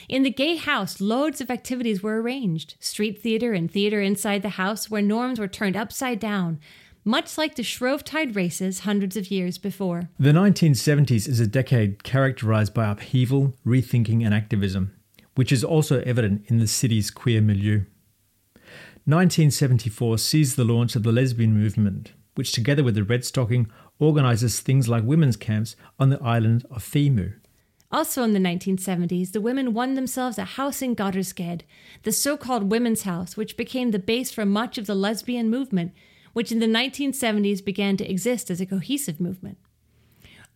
In 0.06 0.22
the 0.22 0.30
Gay 0.30 0.56
House, 0.56 1.00
loads 1.00 1.40
of 1.40 1.50
activities 1.50 2.02
were 2.02 2.20
arranged 2.20 2.74
street 2.78 3.22
theater 3.22 3.54
and 3.54 3.70
theater 3.70 4.02
inside 4.02 4.42
the 4.42 4.60
house 4.60 4.90
where 4.90 5.00
norms 5.00 5.38
were 5.40 5.48
turned 5.48 5.78
upside 5.78 6.18
down, 6.18 6.60
much 7.06 7.38
like 7.38 7.54
the 7.54 7.62
Shrovetide 7.62 8.36
races 8.36 8.80
hundreds 8.80 9.16
of 9.16 9.30
years 9.30 9.56
before. 9.56 10.10
The 10.18 10.32
1970s 10.32 11.26
is 11.26 11.40
a 11.40 11.46
decade 11.46 12.04
characterized 12.04 12.74
by 12.74 12.90
upheaval, 12.90 13.54
rethinking, 13.66 14.26
and 14.26 14.34
activism, 14.34 14.94
which 15.36 15.52
is 15.52 15.64
also 15.64 16.02
evident 16.02 16.44
in 16.48 16.58
the 16.58 16.66
city's 16.66 17.10
queer 17.10 17.40
milieu. 17.40 17.86
1974 19.06 20.18
sees 20.18 20.54
the 20.54 20.64
launch 20.64 20.94
of 20.94 21.02
the 21.02 21.12
lesbian 21.12 21.54
movement, 21.54 22.12
which 22.38 22.52
together 22.52 22.84
with 22.84 22.94
the 22.94 23.02
Red 23.02 23.24
Stocking 23.24 23.68
organises 23.98 24.60
things 24.60 24.88
like 24.88 25.02
women's 25.02 25.36
camps 25.36 25.74
on 25.98 26.10
the 26.10 26.22
island 26.22 26.64
of 26.70 26.84
Femø. 26.84 27.34
Also 27.90 28.22
in 28.22 28.32
the 28.32 28.38
1970s, 28.38 29.32
the 29.32 29.40
women 29.40 29.74
won 29.74 29.94
themselves 29.94 30.38
a 30.38 30.44
house 30.44 30.80
in 30.80 30.94
Gothersgade, 30.94 31.62
the 32.04 32.12
so 32.12 32.36
called 32.36 32.70
Women's 32.70 33.02
House, 33.02 33.36
which 33.36 33.56
became 33.56 33.90
the 33.90 33.98
base 33.98 34.30
for 34.30 34.46
much 34.46 34.78
of 34.78 34.86
the 34.86 34.94
lesbian 34.94 35.50
movement, 35.50 35.90
which 36.32 36.52
in 36.52 36.60
the 36.60 36.66
1970s 36.66 37.64
began 37.64 37.96
to 37.96 38.08
exist 38.08 38.52
as 38.52 38.60
a 38.60 38.66
cohesive 38.66 39.18
movement. 39.18 39.58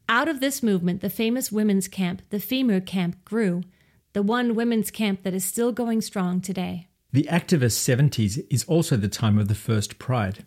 Out 0.08 0.28
of 0.28 0.38
this 0.38 0.62
movement, 0.62 1.00
the 1.00 1.10
famous 1.10 1.50
women's 1.50 1.88
camp, 1.88 2.22
the 2.30 2.36
Femø 2.36 2.86
Camp, 2.86 3.24
grew, 3.24 3.64
the 4.12 4.22
one 4.22 4.54
women's 4.54 4.92
camp 4.92 5.24
that 5.24 5.34
is 5.34 5.44
still 5.44 5.72
going 5.72 6.00
strong 6.00 6.40
today. 6.40 6.86
The 7.10 7.24
activist 7.24 7.80
70s 7.82 8.46
is 8.50 8.62
also 8.68 8.96
the 8.96 9.08
time 9.08 9.36
of 9.36 9.48
the 9.48 9.56
first 9.56 9.98
Pride. 9.98 10.44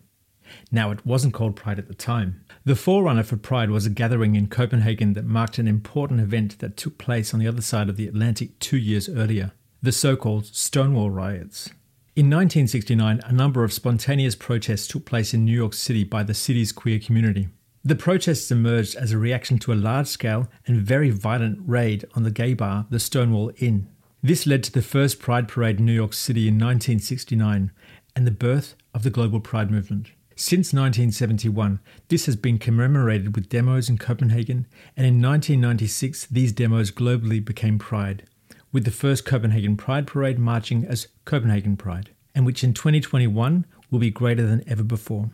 Now, 0.70 0.90
it 0.90 1.04
wasn't 1.04 1.34
called 1.34 1.56
Pride 1.56 1.78
at 1.78 1.88
the 1.88 1.94
time. 1.94 2.44
The 2.64 2.76
forerunner 2.76 3.22
for 3.22 3.36
Pride 3.36 3.70
was 3.70 3.86
a 3.86 3.90
gathering 3.90 4.34
in 4.36 4.48
Copenhagen 4.48 5.12
that 5.14 5.24
marked 5.24 5.58
an 5.58 5.68
important 5.68 6.20
event 6.20 6.58
that 6.58 6.76
took 6.76 6.98
place 6.98 7.32
on 7.32 7.40
the 7.40 7.48
other 7.48 7.62
side 7.62 7.88
of 7.88 7.96
the 7.96 8.08
Atlantic 8.08 8.58
two 8.58 8.78
years 8.78 9.08
earlier 9.08 9.52
the 9.82 9.92
so 9.92 10.16
called 10.16 10.46
Stonewall 10.46 11.10
riots. 11.10 11.68
In 12.16 12.26
1969, 12.26 13.20
a 13.24 13.32
number 13.32 13.62
of 13.62 13.72
spontaneous 13.72 14.34
protests 14.34 14.88
took 14.88 15.04
place 15.04 15.34
in 15.34 15.44
New 15.44 15.54
York 15.54 15.74
City 15.74 16.02
by 16.02 16.22
the 16.22 16.34
city's 16.34 16.72
queer 16.72 16.98
community. 16.98 17.48
The 17.84 17.94
protests 17.94 18.50
emerged 18.50 18.96
as 18.96 19.12
a 19.12 19.18
reaction 19.18 19.58
to 19.60 19.72
a 19.72 19.74
large 19.74 20.08
scale 20.08 20.48
and 20.66 20.80
very 20.80 21.10
violent 21.10 21.60
raid 21.64 22.04
on 22.16 22.24
the 22.24 22.32
gay 22.32 22.54
bar, 22.54 22.86
the 22.90 22.98
Stonewall 22.98 23.52
Inn. 23.58 23.88
This 24.22 24.44
led 24.44 24.64
to 24.64 24.72
the 24.72 24.82
first 24.82 25.20
Pride 25.20 25.46
Parade 25.46 25.78
in 25.78 25.86
New 25.86 25.92
York 25.92 26.14
City 26.14 26.48
in 26.48 26.54
1969 26.54 27.70
and 28.16 28.26
the 28.26 28.32
birth 28.32 28.74
of 28.92 29.04
the 29.04 29.10
Global 29.10 29.38
Pride 29.38 29.70
Movement. 29.70 30.08
Since 30.38 30.74
1971, 30.74 31.80
this 32.08 32.26
has 32.26 32.36
been 32.36 32.58
commemorated 32.58 33.34
with 33.34 33.48
demos 33.48 33.88
in 33.88 33.96
Copenhagen, 33.96 34.66
and 34.94 35.06
in 35.06 35.22
1996, 35.22 36.26
these 36.26 36.52
demos 36.52 36.90
globally 36.90 37.42
became 37.42 37.78
Pride, 37.78 38.24
with 38.70 38.84
the 38.84 38.90
first 38.90 39.24
Copenhagen 39.24 39.78
Pride 39.78 40.06
Parade 40.06 40.38
marching 40.38 40.84
as 40.84 41.08
Copenhagen 41.24 41.78
Pride, 41.78 42.10
and 42.34 42.44
which 42.44 42.62
in 42.62 42.74
2021 42.74 43.64
will 43.90 43.98
be 43.98 44.10
greater 44.10 44.46
than 44.46 44.62
ever 44.68 44.82
before. 44.82 45.30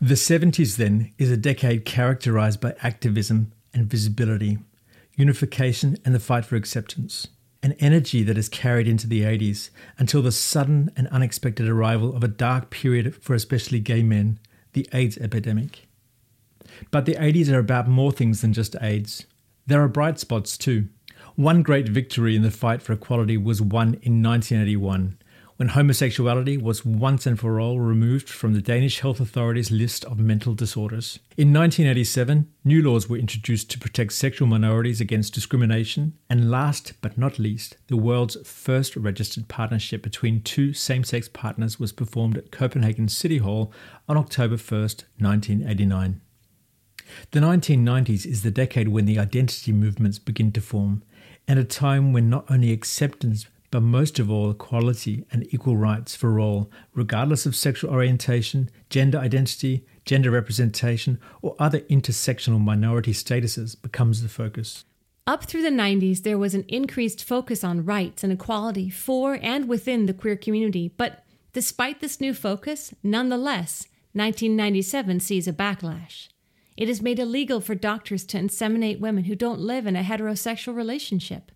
The 0.00 0.14
70s, 0.14 0.76
then, 0.76 1.12
is 1.18 1.32
a 1.32 1.36
decade 1.36 1.84
characterized 1.84 2.60
by 2.60 2.76
activism 2.82 3.50
and 3.72 3.90
visibility, 3.90 4.58
unification, 5.16 5.98
and 6.04 6.14
the 6.14 6.20
fight 6.20 6.44
for 6.44 6.54
acceptance 6.54 7.26
an 7.64 7.72
energy 7.80 8.22
that 8.22 8.36
is 8.36 8.50
carried 8.50 8.86
into 8.86 9.06
the 9.06 9.22
80s 9.22 9.70
until 9.98 10.20
the 10.20 10.30
sudden 10.30 10.92
and 10.96 11.08
unexpected 11.08 11.66
arrival 11.66 12.14
of 12.14 12.22
a 12.22 12.28
dark 12.28 12.68
period 12.68 13.16
for 13.22 13.34
especially 13.34 13.80
gay 13.80 14.02
men, 14.02 14.38
the 14.74 14.86
AIDS 14.92 15.16
epidemic. 15.16 15.88
But 16.90 17.06
the 17.06 17.14
80s 17.14 17.50
are 17.50 17.58
about 17.58 17.88
more 17.88 18.12
things 18.12 18.42
than 18.42 18.52
just 18.52 18.76
AIDS. 18.82 19.24
There 19.66 19.82
are 19.82 19.88
bright 19.88 20.18
spots 20.18 20.58
too. 20.58 20.88
One 21.36 21.62
great 21.62 21.88
victory 21.88 22.36
in 22.36 22.42
the 22.42 22.50
fight 22.50 22.82
for 22.82 22.92
equality 22.92 23.38
was 23.38 23.62
won 23.62 23.94
in 24.02 24.22
1981 24.22 25.16
when 25.56 25.68
homosexuality 25.68 26.56
was 26.56 26.84
once 26.84 27.26
and 27.26 27.38
for 27.38 27.60
all 27.60 27.78
removed 27.78 28.28
from 28.28 28.54
the 28.54 28.60
Danish 28.60 29.00
Health 29.00 29.20
Authority's 29.20 29.70
list 29.70 30.04
of 30.04 30.18
mental 30.18 30.54
disorders. 30.54 31.20
In 31.36 31.52
1987, 31.52 32.48
new 32.64 32.82
laws 32.82 33.08
were 33.08 33.16
introduced 33.16 33.70
to 33.70 33.78
protect 33.78 34.12
sexual 34.12 34.48
minorities 34.48 35.00
against 35.00 35.34
discrimination, 35.34 36.14
and 36.28 36.50
last 36.50 36.94
but 37.00 37.16
not 37.16 37.38
least, 37.38 37.76
the 37.86 37.96
world's 37.96 38.36
first 38.48 38.96
registered 38.96 39.46
partnership 39.48 40.02
between 40.02 40.42
two 40.42 40.72
same 40.72 41.04
sex 41.04 41.28
partners 41.28 41.78
was 41.78 41.92
performed 41.92 42.36
at 42.36 42.50
Copenhagen 42.50 43.08
City 43.08 43.38
Hall 43.38 43.72
on 44.08 44.16
October 44.16 44.56
1, 44.56 44.80
1989. 44.80 46.20
The 47.30 47.40
1990s 47.40 48.26
is 48.26 48.42
the 48.42 48.50
decade 48.50 48.88
when 48.88 49.04
the 49.04 49.18
identity 49.18 49.72
movements 49.72 50.18
begin 50.18 50.50
to 50.52 50.60
form, 50.60 51.04
and 51.46 51.58
a 51.58 51.64
time 51.64 52.12
when 52.12 52.30
not 52.30 52.50
only 52.50 52.72
acceptance 52.72 53.46
but 53.74 53.82
most 53.82 54.20
of 54.20 54.30
all, 54.30 54.52
equality 54.52 55.24
and 55.32 55.52
equal 55.52 55.76
rights 55.76 56.14
for 56.14 56.38
all, 56.38 56.70
regardless 56.94 57.44
of 57.44 57.56
sexual 57.56 57.90
orientation, 57.90 58.70
gender 58.88 59.18
identity, 59.18 59.84
gender 60.04 60.30
representation, 60.30 61.18
or 61.42 61.56
other 61.58 61.80
intersectional 61.80 62.60
minority 62.60 63.12
statuses 63.12 63.74
becomes 63.82 64.22
the 64.22 64.28
focus. 64.28 64.84
Up 65.26 65.46
through 65.46 65.62
the 65.62 65.70
90s, 65.70 66.22
there 66.22 66.38
was 66.38 66.54
an 66.54 66.64
increased 66.68 67.24
focus 67.24 67.64
on 67.64 67.84
rights 67.84 68.22
and 68.22 68.32
equality 68.32 68.90
for 68.90 69.40
and 69.42 69.66
within 69.66 70.06
the 70.06 70.14
queer 70.14 70.36
community. 70.36 70.92
But 70.96 71.24
despite 71.52 71.98
this 71.98 72.20
new 72.20 72.32
focus, 72.32 72.94
nonetheless, 73.02 73.88
1997 74.12 75.18
sees 75.18 75.48
a 75.48 75.52
backlash. 75.52 76.28
It 76.76 76.88
is 76.88 77.02
made 77.02 77.18
illegal 77.18 77.60
for 77.60 77.74
doctors 77.74 78.24
to 78.26 78.38
inseminate 78.38 79.00
women 79.00 79.24
who 79.24 79.34
don't 79.34 79.58
live 79.58 79.84
in 79.84 79.96
a 79.96 80.04
heterosexual 80.04 80.76
relationship. 80.76 81.50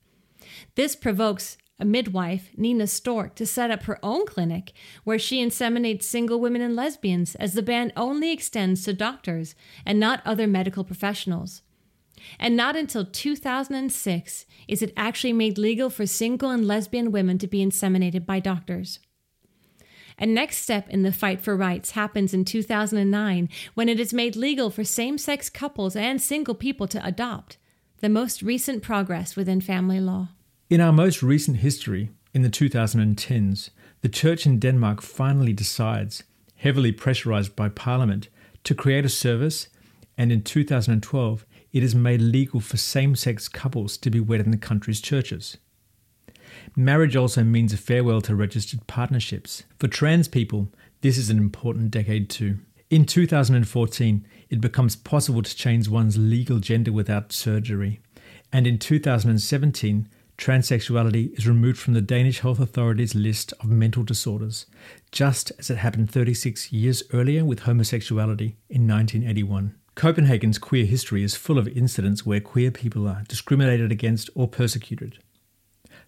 This 0.75 0.97
provokes 0.97 1.57
a 1.79 1.85
midwife, 1.85 2.51
Nina 2.57 2.87
Stork, 2.87 3.35
to 3.37 3.47
set 3.47 3.71
up 3.71 3.85
her 3.85 3.99
own 4.03 4.27
clinic 4.27 4.73
where 5.05 5.19
she 5.19 5.45
inseminates 5.45 6.03
single 6.03 6.41
women 6.41 6.61
and 6.61 6.75
lesbians, 6.75 7.35
as 7.37 7.55
the 7.55 7.63
ban 7.63 7.93
only 7.97 8.33
extends 8.33 8.83
to 8.85 8.93
doctors 8.93 9.55
and 9.87 10.01
not 10.01 10.23
other 10.25 10.47
medical 10.47 10.83
professionals. 10.85 11.63
And 12.39 12.57
not 12.57 12.75
until 12.75 13.05
2006 13.05 14.47
is 14.67 14.83
it 14.83 14.93
actually 14.97 15.33
made 15.33 15.57
legal 15.57 15.89
for 15.89 16.05
single 16.05 16.51
and 16.51 16.67
lesbian 16.67 17.13
women 17.13 17.39
to 17.39 17.47
be 17.47 17.65
inseminated 17.65 18.27
by 18.27 18.41
doctors. 18.41 18.99
A 20.19 20.27
next 20.27 20.59
step 20.59 20.89
in 20.91 21.05
the 21.05 21.13
fight 21.13 21.41
for 21.41 21.57
rights 21.57 21.93
happens 21.93 22.35
in 22.35 22.45
2009 22.45 23.49
when 23.75 23.89
it 23.89 24.01
is 24.01 24.13
made 24.13 24.35
legal 24.35 24.69
for 24.69 24.83
same 24.83 25.17
sex 25.17 25.49
couples 25.49 25.95
and 25.95 26.21
single 26.21 26.57
people 26.57 26.89
to 26.89 27.05
adopt, 27.07 27.57
the 28.01 28.09
most 28.09 28.43
recent 28.43 28.83
progress 28.83 29.37
within 29.37 29.61
family 29.61 30.01
law. 30.01 30.31
In 30.71 30.83
our 30.83 30.93
most 30.93 31.23
recent 31.23 31.59
history, 31.59 32.11
in 32.35 32.43
the 32.43 32.51
2010s, 32.51 33.71
the 34.03 34.09
church 34.11 34.45
in 34.45 34.59
Denmark 34.59 35.01
finally 35.01 35.55
decides, 35.55 36.25
heavily 36.57 36.93
pressurized 36.93 37.57
by 37.57 37.71
Parliament, 37.71 38.29
to 38.65 38.75
create 38.75 39.07
a 39.07 39.09
service, 39.09 39.69
and 40.19 40.31
in 40.31 40.43
2012, 40.43 41.47
it 41.73 41.83
is 41.83 41.95
made 41.95 42.21
legal 42.21 42.61
for 42.61 42.77
same 42.77 43.17
sex 43.17 43.49
couples 43.49 43.97
to 43.97 44.11
be 44.11 44.21
wed 44.21 44.41
in 44.41 44.51
the 44.51 44.59
country's 44.59 45.01
churches. 45.01 45.57
Marriage 46.77 47.17
also 47.17 47.43
means 47.43 47.73
a 47.73 47.79
farewell 47.79 48.21
to 48.21 48.35
registered 48.35 48.87
partnerships. 48.87 49.63
For 49.79 49.89
trans 49.89 50.29
people, 50.29 50.69
this 51.01 51.17
is 51.17 51.31
an 51.31 51.39
important 51.39 51.91
decade 51.91 52.29
too. 52.29 52.59
In 52.91 53.07
2014, 53.07 54.27
it 54.51 54.61
becomes 54.61 54.97
possible 54.97 55.41
to 55.41 55.57
change 55.57 55.89
one's 55.89 56.19
legal 56.19 56.59
gender 56.59 56.93
without 56.93 57.33
surgery. 57.33 58.01
And 58.53 58.67
in 58.67 58.79
2017, 58.79 60.09
transsexuality 60.39 61.37
is 61.37 61.49
removed 61.49 61.79
from 61.79 61.95
the 61.95 62.01
Danish 62.01 62.39
Health 62.41 62.61
Authority's 62.61 63.15
list 63.15 63.53
of 63.61 63.69
mental 63.69 64.05
disorders, 64.05 64.67
just 65.11 65.51
as 65.59 65.69
it 65.69 65.79
happened 65.79 66.11
36 66.11 66.73
years 66.73 67.03
earlier 67.13 67.45
with 67.45 67.61
homosexuality 67.61 68.57
in 68.71 68.87
1981. 68.87 69.75
Copenhagen's 69.97 70.59
queer 70.59 70.85
history 70.87 71.25
is 71.25 71.35
full 71.35 71.59
of 71.59 71.67
incidents 71.67 72.25
where 72.25 72.41
queer 72.41 72.71
people 72.71 73.09
are 73.09 73.25
discriminated 73.27 73.91
against 73.91 74.31
or 74.37 74.47
persecuted. 74.47 75.19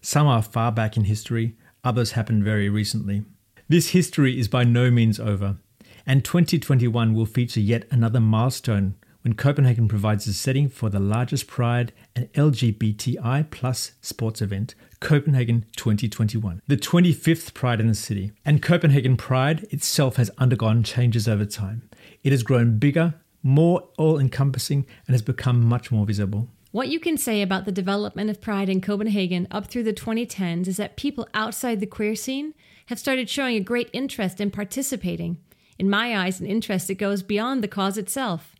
Some 0.01 0.27
are 0.27 0.41
far 0.41 0.71
back 0.71 0.95
in 0.95 1.03
history, 1.03 1.57
others 1.83 2.13
happened 2.13 2.45
very 2.45 2.69
recently. 2.69 3.25
This 3.67 3.89
history 3.89 4.39
is 4.39 4.47
by 4.47 4.63
no 4.63 4.89
means 4.89 5.19
over, 5.19 5.57
And 6.05 6.25
2021 6.25 7.13
will 7.13 7.25
feature 7.25 7.59
yet 7.59 7.85
another 7.91 8.19
milestone 8.19 8.95
when 9.21 9.33
Copenhagen 9.33 9.87
provides 9.87 10.27
a 10.27 10.33
setting 10.33 10.67
for 10.67 10.89
the 10.89 10.99
largest 10.99 11.47
Pride 11.47 11.93
and 12.15 12.31
LGBTI 12.33 13.49
plus 13.51 13.91
sports 14.01 14.41
event, 14.41 14.73
Copenhagen 14.99 15.65
2021, 15.75 16.61
the 16.67 16.77
25th 16.77 17.53
Pride 17.53 17.79
in 17.79 17.87
the 17.87 17.95
city. 17.95 18.31
And 18.45 18.61
Copenhagen 18.61 19.17
Pride 19.17 19.65
itself 19.69 20.15
has 20.15 20.31
undergone 20.37 20.83
changes 20.83 21.27
over 21.27 21.45
time. 21.45 21.89
It 22.23 22.31
has 22.31 22.43
grown 22.43 22.79
bigger, 22.79 23.15
more 23.43 23.87
all 23.97 24.19
encompassing, 24.19 24.85
and 25.07 25.13
has 25.13 25.21
become 25.21 25.63
much 25.63 25.91
more 25.91 26.05
visible. 26.05 26.47
What 26.71 26.87
you 26.87 26.99
can 26.99 27.17
say 27.17 27.41
about 27.41 27.65
the 27.65 27.71
development 27.71 28.29
of 28.29 28.41
Pride 28.41 28.69
in 28.69 28.81
Copenhagen 28.81 29.47
up 29.51 29.67
through 29.67 29.83
the 29.83 29.93
2010s 29.93 30.67
is 30.67 30.77
that 30.77 30.95
people 30.95 31.27
outside 31.33 31.79
the 31.79 31.85
queer 31.85 32.15
scene 32.15 32.53
have 32.87 32.97
started 32.97 33.29
showing 33.29 33.57
a 33.57 33.61
great 33.61 33.89
interest 33.93 34.39
in 34.39 34.51
participating. 34.51 35.37
In 35.77 35.89
my 35.89 36.17
eyes, 36.17 36.39
an 36.39 36.47
interest 36.47 36.87
that 36.87 36.95
goes 36.95 37.23
beyond 37.23 37.63
the 37.63 37.67
cause 37.67 37.97
itself. 37.97 38.55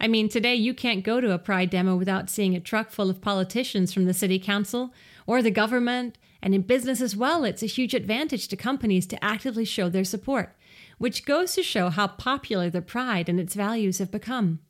I 0.00 0.08
mean, 0.08 0.28
today 0.28 0.54
you 0.54 0.74
can't 0.74 1.04
go 1.04 1.20
to 1.20 1.32
a 1.32 1.38
Pride 1.38 1.70
demo 1.70 1.96
without 1.96 2.30
seeing 2.30 2.54
a 2.54 2.60
truck 2.60 2.90
full 2.90 3.10
of 3.10 3.20
politicians 3.20 3.92
from 3.92 4.04
the 4.04 4.14
city 4.14 4.38
council 4.38 4.92
or 5.26 5.42
the 5.42 5.50
government, 5.50 6.18
and 6.42 6.54
in 6.54 6.62
business 6.62 7.00
as 7.00 7.16
well, 7.16 7.44
it's 7.44 7.62
a 7.62 7.66
huge 7.66 7.94
advantage 7.94 8.48
to 8.48 8.56
companies 8.56 9.06
to 9.06 9.24
actively 9.24 9.64
show 9.64 9.88
their 9.88 10.04
support, 10.04 10.54
which 10.98 11.24
goes 11.24 11.54
to 11.54 11.62
show 11.62 11.88
how 11.90 12.06
popular 12.06 12.70
the 12.70 12.82
Pride 12.82 13.28
and 13.28 13.40
its 13.40 13.54
values 13.54 13.98
have 13.98 14.10
become. 14.10 14.60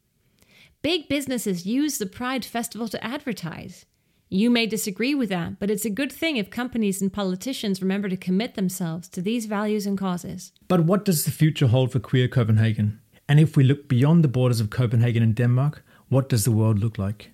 Big 0.82 1.08
businesses 1.08 1.66
use 1.66 1.98
the 1.98 2.06
Pride 2.06 2.44
Festival 2.44 2.88
to 2.88 3.04
advertise. 3.04 3.86
You 4.28 4.50
may 4.50 4.66
disagree 4.66 5.14
with 5.14 5.28
that, 5.28 5.58
but 5.60 5.70
it's 5.70 5.84
a 5.84 5.90
good 5.90 6.10
thing 6.10 6.36
if 6.36 6.50
companies 6.50 7.00
and 7.00 7.12
politicians 7.12 7.80
remember 7.80 8.08
to 8.08 8.16
commit 8.16 8.54
themselves 8.54 9.08
to 9.10 9.22
these 9.22 9.46
values 9.46 9.86
and 9.86 9.96
causes. 9.96 10.52
But 10.66 10.84
what 10.84 11.04
does 11.04 11.24
the 11.24 11.30
future 11.30 11.68
hold 11.68 11.92
for 11.92 12.00
Queer 12.00 12.26
Copenhagen? 12.26 13.00
And 13.28 13.40
if 13.40 13.56
we 13.56 13.64
look 13.64 13.88
beyond 13.88 14.22
the 14.22 14.28
borders 14.28 14.60
of 14.60 14.70
Copenhagen 14.70 15.22
and 15.22 15.34
Denmark, 15.34 15.84
what 16.08 16.28
does 16.28 16.44
the 16.44 16.52
world 16.52 16.78
look 16.78 16.96
like? 16.98 17.32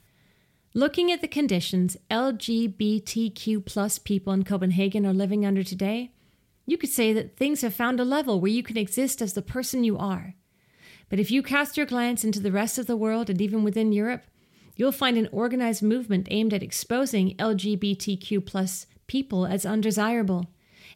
Looking 0.75 1.13
at 1.13 1.21
the 1.21 1.29
conditions 1.29 1.99
LGBTQ 2.11 3.67
plus 3.67 3.99
people 3.99 4.33
in 4.33 4.45
Copenhagen 4.45 5.05
are 5.05 5.13
living 5.13 5.45
under 5.45 5.63
today, 5.63 6.13
you 6.65 6.79
could 6.79 6.89
say 6.89 7.13
that 7.13 7.37
things 7.37 7.61
have 7.61 7.75
found 7.75 8.01
a 8.01 8.05
level 8.05 8.41
where 8.41 8.51
you 8.51 8.63
can 8.63 8.79
exist 8.79 9.21
as 9.21 9.35
the 9.35 9.43
person 9.43 9.85
you 9.85 9.99
are. 9.99 10.35
But 11.11 11.19
if 11.19 11.31
you 11.31 11.43
cast 11.43 11.77
your 11.77 11.85
glance 11.85 12.25
into 12.25 12.41
the 12.41 12.53
rest 12.53 12.79
of 12.79 12.87
the 12.87 12.97
world 12.97 13.29
and 13.29 13.39
even 13.41 13.63
within 13.63 13.93
Europe, 13.93 14.23
you'll 14.77 14.93
find 14.93 15.19
an 15.19 15.29
organized 15.31 15.83
movement 15.83 16.27
aimed 16.31 16.55
at 16.55 16.63
exposing 16.63 17.37
LGBTQ 17.37 18.47
plus 18.47 18.87
people 19.07 19.45
as 19.45 19.67
undesirable. 19.67 20.47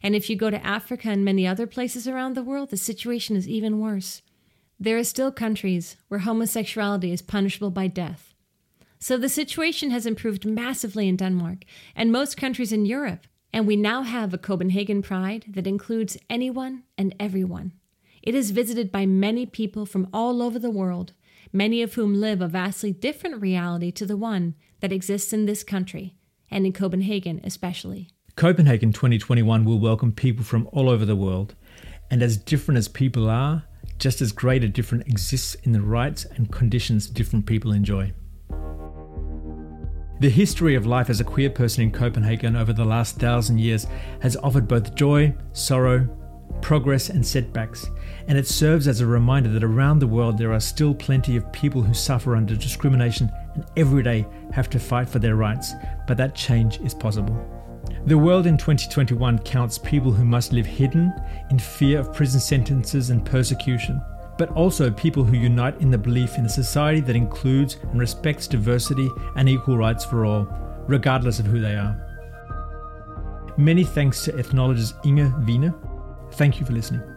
And 0.01 0.15
if 0.15 0.27
you 0.27 0.35
go 0.35 0.49
to 0.49 0.65
Africa 0.65 1.09
and 1.09 1.23
many 1.23 1.45
other 1.45 1.67
places 1.67 2.07
around 2.07 2.35
the 2.35 2.41
world, 2.41 2.71
the 2.71 2.77
situation 2.77 3.35
is 3.35 3.47
even 3.47 3.79
worse. 3.79 4.23
There 4.79 4.97
are 4.99 5.03
still 5.03 5.31
countries 5.31 5.97
where 6.07 6.19
homosexuality 6.19 7.11
is 7.11 7.23
punishable 7.23 7.71
by 7.71 7.87
death. 7.87 8.35
So 8.99 9.17
the 9.17 9.27
situation 9.27 9.89
has 9.89 10.05
improved 10.05 10.45
massively 10.45 11.07
in 11.07 11.15
Denmark 11.15 11.63
and 11.95 12.11
most 12.11 12.37
countries 12.37 12.71
in 12.71 12.85
Europe, 12.85 13.25
and 13.51 13.65
we 13.65 13.75
now 13.75 14.03
have 14.03 14.35
a 14.35 14.37
Copenhagen 14.37 15.01
Pride 15.01 15.45
that 15.49 15.65
includes 15.65 16.15
anyone 16.29 16.83
and 16.95 17.15
everyone. 17.19 17.73
It 18.21 18.35
is 18.35 18.51
visited 18.51 18.91
by 18.91 19.07
many 19.07 19.47
people 19.47 19.87
from 19.87 20.09
all 20.13 20.43
over 20.43 20.59
the 20.59 20.69
world, 20.69 21.13
many 21.51 21.81
of 21.81 21.95
whom 21.95 22.21
live 22.21 22.39
a 22.39 22.47
vastly 22.47 22.91
different 22.91 23.41
reality 23.41 23.91
to 23.93 24.05
the 24.05 24.17
one 24.17 24.53
that 24.81 24.93
exists 24.93 25.33
in 25.33 25.47
this 25.47 25.63
country, 25.63 26.15
and 26.51 26.67
in 26.67 26.73
Copenhagen 26.73 27.41
especially. 27.43 28.09
Copenhagen 28.35 28.93
2021 28.93 29.65
will 29.65 29.79
welcome 29.79 30.11
people 30.11 30.45
from 30.45 30.69
all 30.71 30.87
over 30.87 31.05
the 31.05 31.15
world, 31.15 31.55
and 32.11 32.21
as 32.21 32.37
different 32.37 32.77
as 32.77 32.87
people 32.87 33.27
are, 33.27 33.63
just 33.97 34.21
as 34.21 34.31
great 34.31 34.63
a 34.63 34.67
difference 34.67 35.05
exists 35.07 35.55
in 35.63 35.71
the 35.71 35.81
rights 35.81 36.25
and 36.35 36.51
conditions 36.51 37.07
different 37.07 37.45
people 37.45 37.71
enjoy. 37.71 38.13
The 40.19 40.29
history 40.29 40.73
of 40.73 40.87
life 40.87 41.11
as 41.11 41.19
a 41.19 41.23
queer 41.23 41.49
person 41.49 41.83
in 41.83 41.91
Copenhagen 41.91 42.55
over 42.55 42.73
the 42.73 42.85
last 42.85 43.17
thousand 43.17 43.59
years 43.59 43.85
has 44.19 44.35
offered 44.37 44.67
both 44.67 44.95
joy, 44.95 45.35
sorrow, 45.53 46.09
progress, 46.61 47.09
and 47.09 47.25
setbacks, 47.25 47.85
and 48.27 48.37
it 48.37 48.47
serves 48.47 48.87
as 48.87 48.99
a 48.99 49.05
reminder 49.05 49.49
that 49.49 49.63
around 49.63 49.99
the 49.99 50.07
world 50.07 50.37
there 50.37 50.53
are 50.53 50.59
still 50.59 50.95
plenty 50.95 51.37
of 51.37 51.51
people 51.51 51.83
who 51.83 51.93
suffer 51.93 52.35
under 52.35 52.55
discrimination 52.55 53.29
and 53.53 53.65
every 53.77 54.01
day 54.01 54.25
have 54.51 54.69
to 54.71 54.79
fight 54.79 55.07
for 55.07 55.19
their 55.19 55.35
rights, 55.35 55.73
but 56.07 56.17
that 56.17 56.35
change 56.35 56.79
is 56.81 56.95
possible. 56.95 57.56
The 58.07 58.17
world 58.17 58.47
in 58.47 58.57
2021 58.57 59.39
counts 59.39 59.77
people 59.77 60.13
who 60.13 60.23
must 60.23 60.53
live 60.53 60.65
hidden 60.65 61.13
in 61.51 61.59
fear 61.59 61.99
of 61.99 62.13
prison 62.13 62.39
sentences 62.39 63.09
and 63.09 63.25
persecution, 63.25 64.01
but 64.37 64.49
also 64.51 64.89
people 64.89 65.25
who 65.25 65.35
unite 65.35 65.81
in 65.81 65.91
the 65.91 65.97
belief 65.97 66.37
in 66.37 66.45
a 66.45 66.49
society 66.49 67.01
that 67.01 67.17
includes 67.17 67.75
and 67.91 67.99
respects 67.99 68.47
diversity 68.47 69.09
and 69.35 69.49
equal 69.49 69.77
rights 69.77 70.05
for 70.05 70.23
all, 70.23 70.47
regardless 70.87 71.39
of 71.39 71.47
who 71.47 71.59
they 71.59 71.75
are. 71.75 72.01
Many 73.57 73.83
thanks 73.83 74.23
to 74.23 74.31
ethnologist 74.31 74.93
Inge 75.05 75.33
Wiener. 75.45 75.75
Thank 76.31 76.61
you 76.61 76.65
for 76.65 76.71
listening. 76.71 77.16